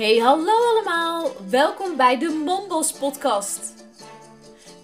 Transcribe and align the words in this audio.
Hey, 0.00 0.18
hallo 0.18 0.52
allemaal. 0.52 1.30
Welkom 1.48 1.96
bij 1.96 2.18
de 2.18 2.28
Mombos 2.28 2.92
podcast. 2.92 3.60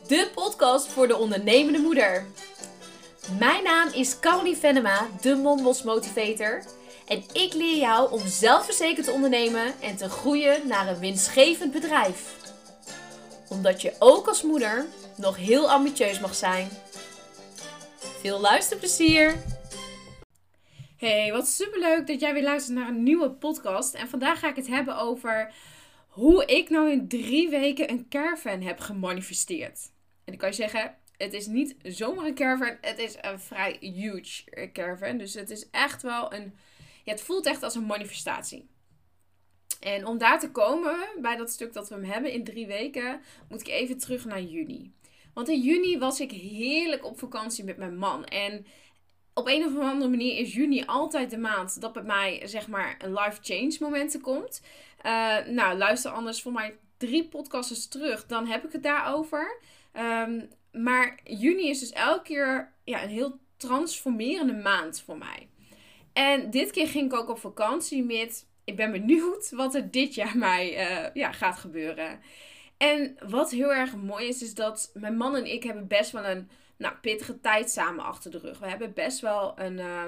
De 0.07 0.31
podcast 0.35 0.87
voor 0.87 1.09
de 1.09 1.17
ondernemende 1.17 1.79
moeder. 1.79 2.27
Mijn 3.39 3.63
naam 3.63 3.89
is 3.93 4.19
Caroline 4.19 4.57
Venema, 4.57 5.07
de 5.21 5.35
Mombos 5.35 5.83
motivator. 5.83 6.63
En 7.07 7.25
ik 7.33 7.53
leer 7.55 7.77
jou 7.77 8.13
om 8.13 8.27
zelfverzekerd 8.27 9.07
te 9.07 9.13
ondernemen 9.13 9.81
en 9.81 9.97
te 9.97 10.09
groeien 10.09 10.67
naar 10.67 10.89
een 10.89 10.99
winstgevend 10.99 11.73
bedrijf. 11.73 12.35
Omdat 13.49 13.83
je 13.83 13.95
ook 13.99 14.29
als 14.29 14.43
moeder 14.43 14.87
nog 15.15 15.37
heel 15.37 15.71
ambitieus 15.71 16.21
mag 16.21 16.35
zijn. 16.35 16.69
Veel 18.21 18.41
luisterplezier! 18.41 19.35
Hey, 20.97 21.33
wat 21.33 21.49
superleuk 21.49 22.07
dat 22.07 22.21
jij 22.21 22.33
weer 22.33 22.43
luistert 22.43 22.79
naar 22.79 22.89
een 22.89 23.03
nieuwe 23.03 23.31
podcast. 23.31 23.95
En 23.95 24.09
vandaag 24.09 24.39
ga 24.39 24.49
ik 24.49 24.57
het 24.57 24.67
hebben 24.67 24.99
over 24.99 25.55
hoe 26.09 26.45
ik 26.45 26.71
nou 26.71 26.91
in 26.91 27.09
drie 27.09 27.49
weken 27.49 27.91
een 27.91 28.09
caravan 28.09 28.61
heb 28.61 28.81
gemanifesteerd. 28.81 29.91
En 30.25 30.33
ik 30.33 30.39
kan 30.39 30.49
je 30.49 30.55
zeggen, 30.55 30.97
het 31.17 31.33
is 31.33 31.47
niet 31.47 31.77
zomaar 31.83 32.27
een 32.27 32.35
caravan, 32.35 32.77
het 32.81 32.99
is 32.99 33.17
een 33.21 33.41
vrij 33.41 33.77
huge 33.81 34.71
caravan. 34.73 35.19
Dus 35.19 35.35
het 35.35 35.51
is 35.51 35.71
echt 35.71 36.03
wel 36.03 36.33
een, 36.33 36.55
ja, 37.05 37.13
het 37.13 37.23
voelt 37.23 37.47
echt 37.47 37.63
als 37.63 37.75
een 37.75 37.87
manifestatie. 37.87 38.69
En 39.81 40.07
om 40.07 40.19
daar 40.19 40.41
te 40.41 40.51
komen, 40.51 40.97
bij 41.21 41.37
dat 41.37 41.51
stuk 41.51 41.73
dat 41.73 41.89
we 41.89 41.95
hem 41.95 42.05
hebben 42.05 42.33
in 42.33 42.45
drie 42.45 42.67
weken, 42.67 43.21
moet 43.49 43.61
ik 43.61 43.69
even 43.69 43.99
terug 43.99 44.25
naar 44.25 44.43
juni. 44.43 44.95
Want 45.37 45.49
in 45.49 45.61
juni 45.61 45.99
was 45.99 46.21
ik 46.21 46.31
heerlijk 46.31 47.05
op 47.05 47.19
vakantie 47.19 47.65
met 47.65 47.77
mijn 47.77 47.99
man. 47.99 48.25
En 48.25 48.67
op 49.39 49.47
een 49.47 49.65
of 49.65 49.79
andere 49.79 50.11
manier 50.11 50.39
is 50.39 50.55
juni 50.55 50.85
altijd 50.87 51.31
de 51.31 51.39
maand 51.39 51.81
dat 51.81 51.93
bij 51.93 52.03
mij 52.03 52.43
zeg 52.45 52.69
maar 52.69 52.97
een 52.99 53.13
life 53.13 53.39
change 53.43 53.77
momenten 53.81 54.21
komt. 54.21 54.63
Uh, 55.03 55.37
nou, 55.47 55.79
luister 55.79 56.11
anders 56.11 56.43
voor 56.43 56.53
mij 56.53 56.77
drie 56.97 57.29
podcasts 57.29 57.89
terug, 57.89 58.27
dan 58.27 58.47
heb 58.47 58.65
ik 58.65 58.73
het 58.73 58.83
daarover. 58.83 59.61
Um, 59.93 60.49
maar 60.73 61.19
juni 61.25 61.69
is 61.69 61.79
dus 61.79 61.93
elke 61.93 62.23
keer 62.23 62.73
ja, 62.85 63.03
een 63.03 63.09
heel 63.09 63.39
transformerende 63.57 64.55
maand 64.55 65.01
voor 65.01 65.19
mij. 65.19 65.49
En 66.13 66.51
dit 66.51 66.71
keer 66.71 66.89
ging 66.89 67.13
ik 67.13 67.19
ook 67.19 67.29
op 67.29 67.39
vakantie 67.39 68.05
met. 68.05 68.47
Ik 68.65 68.77
ben 68.77 68.93
benieuwd 68.93 69.51
wat 69.51 69.75
er 69.75 69.91
dit 69.91 70.15
jaar 70.15 70.37
mij 70.49 70.91
uh, 70.91 71.15
ja, 71.15 71.33
gaat 71.33 71.59
gebeuren. 71.59 72.21
En 72.77 73.17
wat 73.29 73.51
heel 73.51 73.75
erg 73.75 73.97
mooi 73.97 74.27
is, 74.29 74.43
is 74.43 74.55
dat 74.55 74.91
mijn 74.95 75.17
man 75.17 75.37
en 75.37 75.53
ik 75.53 75.63
hebben 75.63 75.87
best 75.87 76.11
wel 76.11 76.25
een 76.25 76.49
nou, 76.77 76.95
pittige 76.95 77.41
tijd 77.41 77.71
samen 77.71 78.05
achter 78.05 78.31
de 78.31 78.39
rug. 78.39 78.59
We 78.59 78.69
hebben 78.69 78.93
best 78.93 79.21
wel 79.21 79.59
een, 79.59 79.79
uh, 79.79 80.05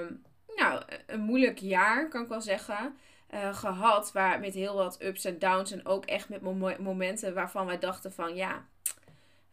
nou, 0.55 0.83
een 1.07 1.21
moeilijk 1.21 1.59
jaar, 1.59 2.09
kan 2.09 2.21
ik 2.21 2.27
wel 2.27 2.41
zeggen, 2.41 2.97
uh, 3.33 3.55
gehad. 3.55 4.11
Waar, 4.11 4.39
met 4.39 4.53
heel 4.53 4.75
wat 4.75 5.01
ups 5.01 5.25
en 5.25 5.39
downs 5.39 5.71
en 5.71 5.85
ook 5.85 6.05
echt 6.05 6.29
met 6.29 6.41
momenten 6.79 7.33
waarvan 7.33 7.65
wij 7.65 7.79
dachten 7.79 8.11
van 8.11 8.35
ja, 8.35 8.65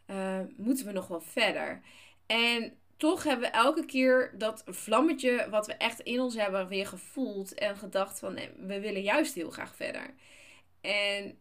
uh, 0.07 0.39
moeten 0.57 0.85
we 0.85 0.91
nog 0.91 1.07
wel 1.07 1.21
verder. 1.21 1.81
En 2.25 2.77
toch 2.97 3.23
hebben 3.23 3.49
we 3.49 3.55
elke 3.55 3.85
keer 3.85 4.33
dat 4.37 4.63
vlammetje 4.65 5.47
wat 5.49 5.67
we 5.67 5.73
echt 5.73 5.99
in 5.99 6.19
ons 6.19 6.35
hebben 6.35 6.67
weer 6.67 6.87
gevoeld 6.87 7.53
en 7.53 7.77
gedacht 7.77 8.19
van 8.19 8.39
we 8.57 8.79
willen 8.79 9.01
juist 9.01 9.33
heel 9.33 9.51
graag 9.51 9.75
verder. 9.75 10.13
En 10.81 11.37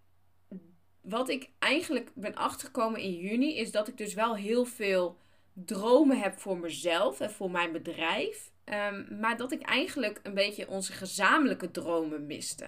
wat 1.01 1.29
ik 1.29 1.51
eigenlijk 1.59 2.11
ben 2.15 2.35
achtergekomen 2.35 3.01
in 3.01 3.15
juni 3.15 3.57
is 3.57 3.71
dat 3.71 3.89
ik 3.89 3.97
dus 3.97 4.15
wel 4.15 4.37
heel 4.37 4.65
veel 4.65 5.19
dromen 5.65 6.21
heb 6.21 6.39
voor 6.39 6.59
mezelf 6.59 7.21
en 7.21 7.31
voor 7.31 7.51
mijn 7.51 7.73
bedrijf. 7.73 8.51
Um, 8.65 9.19
maar 9.21 9.37
dat 9.37 9.53
ik 9.53 9.63
eigenlijk 9.63 10.21
een 10.23 10.35
beetje 10.35 10.69
onze 10.69 10.93
gezamenlijke 10.93 11.71
dromen 11.71 12.27
miste. 12.27 12.67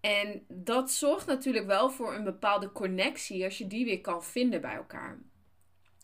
En 0.00 0.44
dat 0.48 0.90
zorgt 0.90 1.26
natuurlijk 1.26 1.66
wel 1.66 1.90
voor 1.90 2.14
een 2.14 2.24
bepaalde 2.24 2.72
connectie 2.72 3.44
als 3.44 3.58
je 3.58 3.66
die 3.66 3.84
weer 3.84 4.00
kan 4.00 4.24
vinden 4.24 4.60
bij 4.60 4.74
elkaar. 4.74 5.18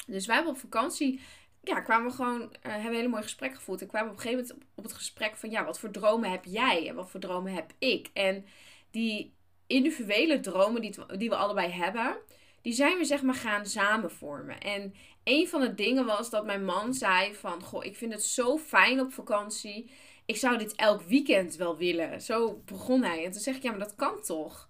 Dus 0.06 0.27
wij 0.27 0.34
hebben 0.34 0.55
op 0.55 0.61
vakantie, 0.61 1.21
ja, 1.62 1.81
kwamen 1.81 2.11
we 2.11 2.15
gewoon, 2.17 2.41
uh, 2.41 2.49
hebben 2.62 2.84
een 2.84 2.94
hele 2.94 3.09
mooi 3.09 3.22
gesprek 3.22 3.55
gevoerd. 3.55 3.81
En 3.81 3.87
kwamen 3.87 4.11
op 4.11 4.17
een 4.17 4.22
gegeven 4.22 4.47
moment 4.47 4.67
op 4.75 4.84
het 4.84 4.93
gesprek 4.93 5.37
van, 5.37 5.50
ja, 5.50 5.65
wat 5.65 5.78
voor 5.78 5.91
dromen 5.91 6.31
heb 6.31 6.44
jij 6.44 6.88
en 6.88 6.94
wat 6.94 7.11
voor 7.11 7.21
dromen 7.21 7.53
heb 7.53 7.72
ik? 7.78 8.11
En 8.12 8.47
die 8.91 9.34
individuele 9.67 10.41
dromen 10.41 10.81
die, 10.81 10.94
die 11.17 11.28
we 11.28 11.37
allebei 11.37 11.71
hebben, 11.71 12.17
die 12.64 12.72
zijn 12.72 12.98
we 12.98 13.04
zeg 13.04 13.22
maar 13.22 13.34
gaan 13.34 13.66
samen 13.66 14.10
vormen. 14.10 14.60
En 14.60 14.94
een 15.25 15.48
van 15.48 15.60
de 15.60 15.75
dingen 15.75 16.06
was 16.06 16.30
dat 16.30 16.44
mijn 16.44 16.64
man 16.64 16.94
zei 16.94 17.34
van, 17.34 17.62
goh, 17.62 17.84
ik 17.84 17.97
vind 17.97 18.12
het 18.12 18.22
zo 18.22 18.58
fijn 18.58 19.00
op 19.00 19.12
vakantie. 19.12 19.91
Ik 20.26 20.36
zou 20.36 20.58
dit 20.58 20.75
elk 20.75 21.02
weekend 21.02 21.56
wel 21.56 21.76
willen. 21.76 22.20
Zo 22.20 22.62
begon 22.64 23.02
hij. 23.02 23.25
En 23.25 23.30
toen 23.30 23.41
zeg 23.41 23.56
ik, 23.56 23.62
ja, 23.62 23.70
maar 23.70 23.78
dat 23.78 23.94
kan 23.94 24.22
toch? 24.22 24.69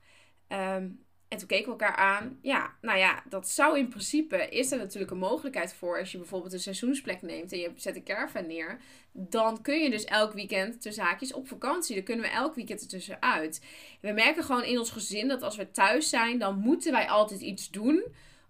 Um, 0.49 1.04
en 1.35 1.41
toen 1.41 1.49
keken 1.49 1.65
we 1.65 1.85
elkaar 1.85 1.97
aan. 1.97 2.39
Ja, 2.43 2.73
nou 2.81 2.99
ja, 2.99 3.23
dat 3.29 3.49
zou 3.49 3.79
in 3.79 3.89
principe, 3.89 4.49
is 4.49 4.73
er 4.73 4.79
natuurlijk 4.79 5.11
een 5.11 5.19
mogelijkheid 5.19 5.75
voor. 5.75 5.99
Als 5.99 6.13
je 6.13 6.19
bijvoorbeeld 6.19 6.53
een 6.53 6.61
seizoensplek 6.61 7.23
neemt 7.23 7.53
en 7.53 7.59
je 7.59 7.71
zet 7.77 7.97
een 7.97 8.05
caravan 8.05 8.47
neer. 8.47 8.79
Dan 9.13 9.63
kun 9.63 9.83
je 9.83 9.91
dus 9.91 10.05
elk 10.05 10.33
weekend 10.33 10.83
de 10.83 10.93
zaakjes 10.93 11.33
op 11.33 11.49
vakantie. 11.49 11.95
Dan 11.95 12.05
kunnen 12.05 12.25
we 12.25 12.31
elk 12.31 12.55
weekend 12.55 12.81
ertussenuit. 12.81 13.61
We 14.01 14.13
merken 14.13 14.45
gewoon 14.45 14.65
in 14.65 14.79
ons 14.79 14.91
gezin 14.91 15.29
dat 15.29 15.43
als 15.43 15.57
we 15.57 15.71
thuis 15.71 16.09
zijn, 16.09 16.39
dan 16.39 16.59
moeten 16.59 16.93
wij 16.93 17.09
altijd 17.09 17.41
iets 17.41 17.71
doen 17.71 18.05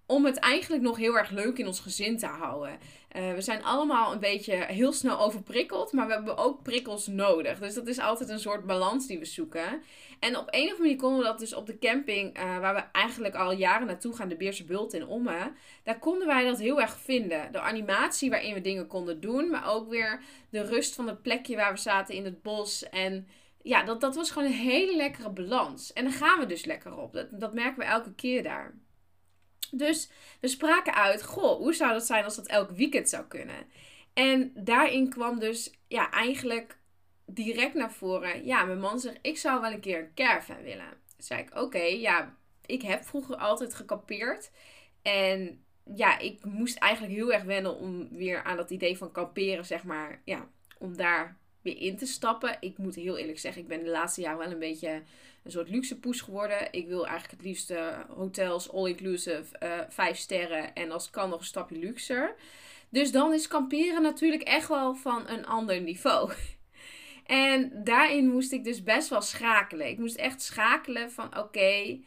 om 0.07 0.25
het 0.25 0.37
eigenlijk 0.37 0.83
nog 0.83 0.97
heel 0.97 1.19
erg 1.19 1.31
leuk 1.31 1.59
in 1.59 1.67
ons 1.67 1.81
gezin 1.81 2.19
te 2.19 2.27
houden. 2.27 2.79
Uh, 3.17 3.33
we 3.33 3.41
zijn 3.41 3.65
allemaal 3.65 4.13
een 4.13 4.21
beetje 4.21 4.55
heel 4.55 4.93
snel 4.93 5.21
overprikkeld, 5.21 5.93
maar 5.93 6.07
we 6.07 6.13
hebben 6.13 6.37
ook 6.37 6.63
prikkels 6.63 7.07
nodig. 7.07 7.59
Dus 7.59 7.75
dat 7.75 7.87
is 7.87 7.99
altijd 7.99 8.29
een 8.29 8.39
soort 8.39 8.67
balans 8.67 9.07
die 9.07 9.19
we 9.19 9.25
zoeken. 9.25 9.83
En 10.21 10.37
op 10.37 10.47
een 10.51 10.63
of 10.63 10.71
andere 10.71 10.83
manier 10.83 10.97
konden 10.97 11.19
we 11.19 11.25
dat 11.25 11.39
dus 11.39 11.55
op 11.55 11.67
de 11.67 11.79
camping, 11.79 12.39
uh, 12.39 12.59
waar 12.59 12.75
we 12.75 12.81
eigenlijk 12.93 13.35
al 13.35 13.53
jaren 13.53 13.87
naartoe 13.87 14.17
gaan, 14.17 14.29
de 14.29 14.37
Beerse 14.37 14.65
Bult 14.65 14.93
in 14.93 15.07
Omme. 15.07 15.53
Daar 15.83 15.99
konden 15.99 16.27
wij 16.27 16.45
dat 16.45 16.59
heel 16.59 16.81
erg 16.81 16.99
vinden. 16.99 17.53
De 17.53 17.61
animatie 17.61 18.31
waarin 18.31 18.55
we 18.55 18.61
dingen 18.61 18.87
konden 18.87 19.21
doen, 19.21 19.51
maar 19.51 19.73
ook 19.73 19.89
weer 19.89 20.23
de 20.51 20.63
rust 20.63 20.95
van 20.95 21.07
het 21.07 21.23
plekje 21.23 21.57
waar 21.57 21.73
we 21.73 21.81
zaten 21.81 22.15
in 22.15 22.25
het 22.25 22.43
bos. 22.43 22.89
En 22.89 23.29
ja, 23.63 23.83
dat, 23.83 24.01
dat 24.01 24.15
was 24.15 24.31
gewoon 24.31 24.49
een 24.49 24.55
hele 24.55 24.97
lekkere 24.97 25.31
balans. 25.31 25.93
En 25.93 26.05
daar 26.05 26.13
gaan 26.13 26.39
we 26.39 26.47
dus 26.47 26.65
lekker 26.65 26.97
op. 26.97 27.13
Dat, 27.13 27.27
dat 27.31 27.55
merken 27.55 27.79
we 27.79 27.85
elke 27.85 28.15
keer 28.15 28.43
daar. 28.43 28.75
Dus 29.71 30.11
we 30.41 30.49
spraken 30.49 30.95
uit, 30.95 31.23
goh, 31.23 31.57
hoe 31.57 31.75
zou 31.75 31.93
dat 31.93 32.07
zijn 32.07 32.25
als 32.25 32.37
dat 32.37 32.47
elk 32.47 32.71
weekend 32.71 33.09
zou 33.09 33.25
kunnen? 33.25 33.67
En 34.15 34.53
daarin 34.55 35.09
kwam 35.11 35.39
dus 35.39 35.73
ja, 35.89 36.11
eigenlijk 36.11 36.79
direct 37.27 37.75
naar 37.75 37.93
voren. 37.93 38.45
Ja, 38.45 38.65
mijn 38.65 38.81
man 38.81 39.01
zegt, 39.01 39.19
ik 39.23 39.39
zou 39.39 39.61
wel 39.61 39.73
een 39.73 39.81
keer 39.81 39.99
een 39.99 40.15
caravan 40.15 40.63
willen. 40.63 40.89
Toen 40.89 41.25
zei 41.25 41.43
ik, 41.43 41.59
oké, 41.59 41.83
ja, 41.83 42.37
ik 42.67 42.83
heb 42.83 43.05
vroeger 43.05 43.37
altijd 43.37 43.75
gekampeerd. 43.75 44.51
En 45.03 45.65
ja, 45.95 46.19
ik 46.19 46.45
moest 46.45 46.79
eigenlijk 46.79 47.15
heel 47.15 47.33
erg 47.33 47.43
wennen 47.43 47.77
om 47.77 48.09
weer 48.11 48.43
aan 48.43 48.57
dat 48.57 48.71
idee 48.71 48.99
van 48.99 49.13
kamperen, 49.13 49.65
zeg 49.65 49.85
maar, 49.85 50.21
ja, 50.25 50.49
om 50.79 50.97
daar 50.97 51.39
weer 51.65 51.79
in 51.79 51.97
te 51.97 52.07
stappen. 52.07 52.57
Ik 52.61 52.79
moet 52.79 52.95
heel 52.95 53.17
eerlijk 53.17 53.39
zeggen, 53.39 53.63
ik 53.63 53.69
ben 53.69 53.85
de 53.85 53.91
laatste 53.91 54.21
jaren 54.21 54.39
wel 54.39 54.51
een 54.51 54.59
beetje 54.59 55.03
een 55.43 55.51
soort 55.51 55.69
luxe 55.69 55.99
poes 55.99 56.21
geworden. 56.21 56.73
Ik 56.73 56.87
wil 56.87 57.07
eigenlijk 57.07 57.37
het 57.41 57.47
liefst 57.49 57.73
hotels, 58.09 58.73
all-inclusive, 58.73 59.45
uh, 59.63 59.81
vijf 59.89 60.17
sterren 60.17 60.75
en 60.75 60.91
als 60.91 61.11
kan 61.11 61.29
nog 61.29 61.39
een 61.39 61.47
stapje 61.47 61.79
luxer. 61.79 62.35
Dus 62.89 63.13
dan 63.13 63.33
is 63.33 63.49
kamperen 63.49 64.03
natuurlijk 64.03 64.43
echt 64.43 64.69
wel 64.69 64.95
van 64.95 65.29
een 65.29 65.47
ander 65.47 65.81
niveau. 65.81 66.33
En 67.25 67.85
daarin 67.85 68.29
moest 68.29 68.53
ik 68.53 68.65
dus 68.65 68.83
best 68.83 69.09
wel 69.09 69.23
schakelen. 69.23 69.89
Ik 69.89 69.99
moest 69.99 70.17
echt 70.17 70.43
schakelen 70.43 71.11
van 71.13 71.39
oké, 71.39 72.01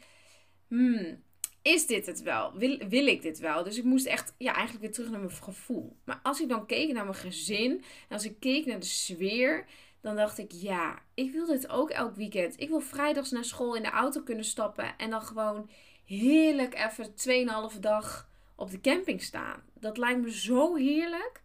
hmm, 0.68 1.24
is 1.68 1.86
dit 1.86 2.06
het 2.06 2.22
wel? 2.22 2.54
Wil, 2.54 2.78
wil 2.90 3.08
ik 3.08 3.22
dit 3.22 3.40
wel? 3.40 3.64
Dus 3.64 3.78
ik 3.78 3.84
moest 3.84 4.06
echt 4.06 4.34
ja, 4.38 4.54
eigenlijk 4.54 4.84
weer 4.84 4.94
terug 4.94 5.10
naar 5.10 5.20
mijn 5.20 5.32
gevoel. 5.32 5.96
Maar 6.04 6.20
als 6.24 6.42
ik 6.42 6.50
dan 6.50 6.66
keek 6.66 6.94
naar 6.94 7.04
mijn 7.04 7.16
gezin 7.16 7.72
en 8.10 8.16
als 8.16 8.26
ik 8.26 8.40
keek 8.40 8.66
naar 8.66 8.80
de 8.80 8.86
sfeer, 8.86 9.66
dan 10.02 10.16
dacht 10.16 10.38
ik 10.38 10.52
ja, 10.52 11.00
ik 11.14 11.32
wil 11.32 11.46
dit 11.46 11.70
ook 11.70 11.90
elk 11.90 12.16
weekend. 12.16 12.62
Ik 12.62 12.70
wil 12.70 12.80
vrijdags 12.80 13.32
naar 13.32 13.46
school 13.46 13.76
in 13.76 13.84
de 13.84 13.90
auto 13.90 14.22
kunnen 14.22 14.46
stappen 14.46 14.98
en 14.98 15.10
dan 15.10 15.22
gewoon 15.22 15.70
heerlijk 16.06 16.76
even 16.76 17.72
2,5 17.74 17.80
dag 17.80 18.30
op 18.56 18.72
de 18.72 18.82
camping 18.82 19.22
staan. 19.22 19.64
Dat 19.74 19.98
lijkt 19.98 20.22
me 20.22 20.32
zo 20.32 20.76
heerlijk. 20.76 21.42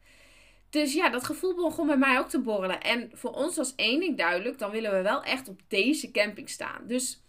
Dus 0.71 0.95
ja, 0.95 1.09
dat 1.09 1.25
gevoel 1.25 1.55
begon 1.55 1.87
bij 1.87 1.97
mij 1.97 2.19
ook 2.19 2.29
te 2.29 2.41
borrelen. 2.41 2.81
En 2.81 3.11
voor 3.15 3.33
ons 3.33 3.57
was 3.57 3.75
één 3.75 4.01
ding 4.01 4.17
duidelijk: 4.17 4.59
dan 4.59 4.71
willen 4.71 4.93
we 4.93 5.03
wel 5.03 5.23
echt 5.23 5.49
op 5.49 5.61
deze 5.69 6.11
camping 6.11 6.49
staan. 6.49 6.87
Dus 6.87 7.22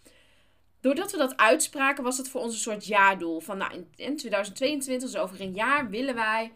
doordat 0.84 1.10
we 1.10 1.18
dat 1.18 1.36
uitspraken, 1.36 2.04
was 2.04 2.18
het 2.18 2.28
voor 2.28 2.40
ons 2.40 2.54
een 2.54 2.60
soort 2.60 2.86
jaardoel. 2.86 3.40
Van 3.40 3.58
nou, 3.58 3.86
in 3.96 4.16
2022, 4.16 5.10
dus 5.10 5.20
over 5.20 5.40
een 5.40 5.52
jaar, 5.52 5.90
willen 5.90 6.14
wij 6.14 6.52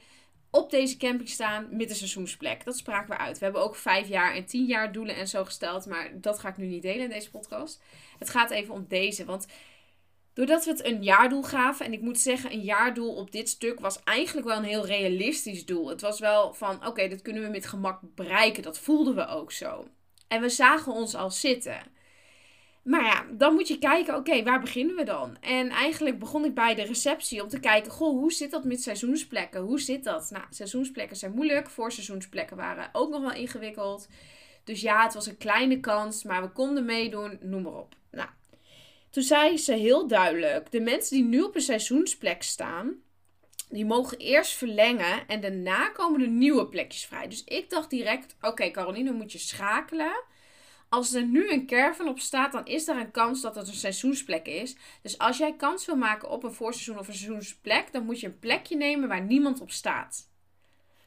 op 0.50 0.70
deze 0.70 0.96
camping 0.96 1.28
staan 1.28 1.68
met 1.70 1.90
een 1.90 1.96
seizoensplek. 1.96 2.64
Dat 2.64 2.76
spraken 2.76 3.10
we 3.10 3.16
uit. 3.16 3.38
We 3.38 3.44
hebben 3.44 3.62
ook 3.62 3.76
vijf 3.76 4.08
jaar 4.08 4.34
en 4.34 4.44
tien 4.44 4.64
jaar 4.64 4.92
doelen 4.92 5.16
en 5.16 5.28
zo 5.28 5.44
gesteld. 5.44 5.86
Maar 5.86 6.10
dat 6.20 6.38
ga 6.38 6.48
ik 6.48 6.56
nu 6.56 6.66
niet 6.66 6.82
delen 6.82 7.02
in 7.02 7.10
deze 7.10 7.30
podcast. 7.30 7.82
Het 8.18 8.30
gaat 8.30 8.50
even 8.50 8.74
om 8.74 8.84
deze. 8.88 9.24
Want 9.24 9.46
Doordat 10.32 10.64
we 10.64 10.70
het 10.70 10.84
een 10.84 11.02
jaardoel 11.02 11.42
gaven, 11.42 11.86
en 11.86 11.92
ik 11.92 12.00
moet 12.00 12.18
zeggen, 12.18 12.52
een 12.52 12.60
jaardoel 12.60 13.14
op 13.14 13.32
dit 13.32 13.48
stuk 13.48 13.80
was 13.80 14.02
eigenlijk 14.04 14.46
wel 14.46 14.56
een 14.56 14.64
heel 14.64 14.86
realistisch 14.86 15.66
doel. 15.66 15.88
Het 15.88 16.00
was 16.00 16.20
wel 16.20 16.54
van, 16.54 16.86
oké, 16.86 17.08
dat 17.08 17.22
kunnen 17.22 17.42
we 17.42 17.48
met 17.48 17.66
gemak 17.66 18.00
bereiken. 18.14 18.62
Dat 18.62 18.78
voelden 18.78 19.14
we 19.14 19.26
ook 19.26 19.52
zo. 19.52 19.88
En 20.28 20.40
we 20.40 20.48
zagen 20.48 20.92
ons 20.92 21.14
al 21.14 21.30
zitten. 21.30 21.80
Maar 22.88 23.04
ja, 23.04 23.26
dan 23.30 23.54
moet 23.54 23.68
je 23.68 23.78
kijken, 23.78 24.16
oké, 24.16 24.42
waar 24.42 24.60
beginnen 24.60 24.96
we 24.96 25.04
dan? 25.04 25.36
En 25.40 25.68
eigenlijk 25.68 26.18
begon 26.18 26.44
ik 26.44 26.54
bij 26.54 26.74
de 26.74 26.82
receptie 26.82 27.42
om 27.42 27.48
te 27.48 27.60
kijken, 27.60 27.90
goh, 27.90 28.18
hoe 28.18 28.32
zit 28.32 28.50
dat 28.50 28.64
met 28.64 28.82
seizoensplekken? 28.82 29.60
Hoe 29.60 29.80
zit 29.80 30.04
dat? 30.04 30.30
Nou, 30.30 30.44
seizoensplekken 30.50 31.16
zijn 31.16 31.32
moeilijk. 31.32 31.70
Voorseizoensplekken 31.70 32.56
waren 32.56 32.88
ook 32.92 33.10
nog 33.10 33.20
wel 33.20 33.32
ingewikkeld. 33.32 34.08
Dus 34.64 34.80
ja, 34.80 35.02
het 35.02 35.14
was 35.14 35.26
een 35.26 35.36
kleine 35.36 35.80
kans, 35.80 36.22
maar 36.22 36.42
we 36.42 36.50
konden 36.50 36.84
meedoen, 36.84 37.38
noem 37.40 37.62
maar 37.62 37.72
op. 37.72 37.94
Nou, 38.10 38.28
toen 39.10 39.22
zei 39.22 39.56
ze 39.56 39.72
heel 39.72 40.06
duidelijk, 40.06 40.70
de 40.70 40.80
mensen 40.80 41.16
die 41.16 41.24
nu 41.24 41.42
op 41.42 41.54
een 41.54 41.60
seizoensplek 41.60 42.42
staan, 42.42 42.94
die 43.70 43.86
mogen 43.86 44.18
eerst 44.18 44.52
verlengen 44.52 45.26
en 45.26 45.40
daarna 45.40 45.88
komen 45.88 46.20
er 46.20 46.28
nieuwe 46.28 46.66
plekjes 46.68 47.06
vrij. 47.06 47.28
Dus 47.28 47.44
ik 47.44 47.70
dacht 47.70 47.90
direct, 47.90 48.36
oké 48.40 48.70
Caroline, 48.70 49.12
moet 49.12 49.32
je 49.32 49.38
schakelen 49.38 50.22
als 50.88 51.14
er 51.14 51.24
nu 51.24 51.50
een 51.50 51.66
caravan 51.66 52.08
op 52.08 52.18
staat, 52.18 52.52
dan 52.52 52.66
is 52.66 52.88
er 52.88 52.96
een 52.96 53.10
kans 53.10 53.40
dat 53.40 53.54
het 53.54 53.68
een 53.68 53.74
seizoensplek 53.74 54.46
is. 54.46 54.76
Dus 55.02 55.18
als 55.18 55.38
jij 55.38 55.56
kans 55.56 55.86
wil 55.86 55.96
maken 55.96 56.30
op 56.30 56.44
een 56.44 56.52
voorseizoen 56.52 56.98
of 56.98 57.08
een 57.08 57.14
seizoensplek, 57.14 57.92
dan 57.92 58.04
moet 58.04 58.20
je 58.20 58.26
een 58.26 58.38
plekje 58.38 58.76
nemen 58.76 59.08
waar 59.08 59.22
niemand 59.22 59.60
op 59.60 59.70
staat. 59.70 60.28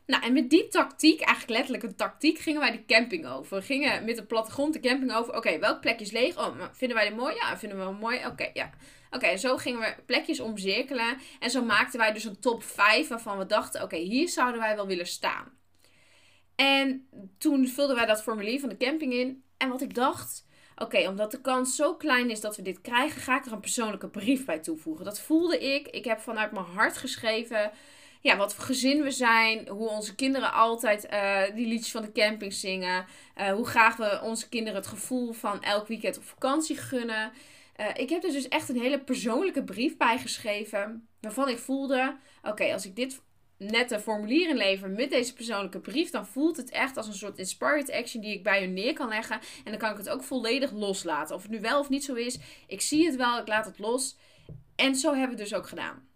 Nou, 0.05 0.23
en 0.23 0.33
met 0.33 0.49
die 0.49 0.67
tactiek, 0.67 1.21
eigenlijk 1.21 1.57
letterlijk 1.57 1.83
een 1.83 1.95
tactiek, 1.95 2.39
gingen 2.39 2.59
wij 2.59 2.71
de 2.71 2.85
camping 2.85 3.27
over. 3.27 3.57
We 3.57 3.63
gingen 3.63 4.05
met 4.05 4.15
de 4.15 4.25
plattegrond 4.25 4.73
de 4.73 4.79
camping 4.79 5.13
over. 5.13 5.35
Oké, 5.35 5.59
welk 5.59 5.81
plekje 5.81 6.05
is 6.05 6.11
leeg? 6.11 6.37
Oh, 6.37 6.55
vinden 6.71 6.97
wij 6.97 7.07
die 7.07 7.17
mooi? 7.17 7.35
Ja, 7.35 7.57
vinden 7.57 7.77
we 7.77 7.83
wel 7.83 7.93
mooi. 7.93 8.25
Oké, 8.25 8.49
ja. 8.53 8.69
Oké, 9.11 9.37
zo 9.37 9.57
gingen 9.57 9.79
we 9.79 9.95
plekjes 10.05 10.39
omcirkelen. 10.39 11.17
En 11.39 11.49
zo 11.49 11.63
maakten 11.63 11.99
wij 11.99 12.13
dus 12.13 12.23
een 12.23 12.39
top 12.39 12.63
5 12.63 13.07
waarvan 13.07 13.37
we 13.37 13.45
dachten: 13.45 13.83
oké, 13.83 13.95
hier 13.95 14.29
zouden 14.29 14.61
wij 14.61 14.75
wel 14.75 14.87
willen 14.87 15.07
staan. 15.07 15.59
En 16.55 17.07
toen 17.37 17.67
vulden 17.67 17.95
wij 17.95 18.05
dat 18.05 18.23
formulier 18.23 18.59
van 18.59 18.69
de 18.69 18.77
camping 18.77 19.13
in. 19.13 19.43
En 19.61 19.69
wat 19.69 19.81
ik 19.81 19.95
dacht, 19.95 20.45
oké, 20.75 21.07
omdat 21.07 21.31
de 21.31 21.41
kans 21.41 21.75
zo 21.75 21.95
klein 21.95 22.29
is 22.29 22.41
dat 22.41 22.55
we 22.55 22.61
dit 22.61 22.81
krijgen, 22.81 23.21
ga 23.21 23.37
ik 23.37 23.45
er 23.45 23.51
een 23.51 23.59
persoonlijke 23.59 24.07
brief 24.07 24.45
bij 24.45 24.59
toevoegen. 24.59 25.05
Dat 25.05 25.19
voelde 25.19 25.59
ik. 25.59 25.87
Ik 25.87 26.05
heb 26.05 26.19
vanuit 26.19 26.51
mijn 26.51 26.65
hart 26.65 26.97
geschreven. 26.97 27.71
Ja, 28.21 28.37
wat 28.37 28.55
voor 28.55 28.63
gezin 28.63 29.03
we 29.03 29.11
zijn. 29.11 29.67
Hoe 29.67 29.89
onze 29.89 30.15
kinderen 30.15 30.53
altijd 30.53 31.07
uh, 31.13 31.55
die 31.55 31.67
liedjes 31.67 31.91
van 31.91 32.01
de 32.01 32.11
camping 32.11 32.53
zingen. 32.53 33.05
Uh, 33.37 33.51
hoe 33.53 33.65
graag 33.65 33.95
we 33.95 34.19
onze 34.23 34.49
kinderen 34.49 34.79
het 34.79 34.87
gevoel 34.87 35.33
van 35.33 35.63
elk 35.63 35.87
weekend 35.87 36.17
op 36.17 36.23
vakantie 36.23 36.77
gunnen. 36.77 37.31
Uh, 37.79 37.87
ik 37.93 38.09
heb 38.09 38.23
er 38.23 38.31
dus 38.31 38.47
echt 38.47 38.69
een 38.69 38.79
hele 38.79 38.99
persoonlijke 38.99 39.63
brief 39.63 39.97
bij 39.97 40.17
geschreven. 40.17 41.07
Waarvan 41.19 41.49
ik 41.49 41.57
voelde: 41.57 42.17
oké, 42.43 42.73
als 42.73 42.85
ik 42.85 42.95
dit 42.95 43.21
net 43.69 43.91
een 43.91 43.99
formulier 43.99 44.49
inleveren 44.49 44.95
met 44.95 45.09
deze 45.09 45.33
persoonlijke 45.33 45.79
brief, 45.79 46.09
dan 46.09 46.27
voelt 46.27 46.57
het 46.57 46.69
echt 46.69 46.97
als 46.97 47.07
een 47.07 47.13
soort 47.13 47.37
inspired 47.37 47.91
action 47.91 48.21
die 48.21 48.33
ik 48.33 48.43
bij 48.43 48.63
u 48.63 48.67
neer 48.67 48.93
kan 48.93 49.07
leggen. 49.07 49.39
En 49.63 49.71
dan 49.71 49.77
kan 49.77 49.91
ik 49.91 49.97
het 49.97 50.09
ook 50.09 50.23
volledig 50.23 50.71
loslaten. 50.71 51.35
Of 51.35 51.41
het 51.41 51.51
nu 51.51 51.61
wel 51.61 51.79
of 51.79 51.89
niet 51.89 52.03
zo 52.03 52.13
is, 52.13 52.39
ik 52.67 52.81
zie 52.81 53.05
het 53.05 53.15
wel, 53.15 53.37
ik 53.37 53.47
laat 53.47 53.65
het 53.65 53.79
los. 53.79 54.17
En 54.75 54.95
zo 54.95 55.07
hebben 55.09 55.35
we 55.35 55.41
het 55.41 55.49
dus 55.49 55.59
ook 55.59 55.67
gedaan. 55.67 56.09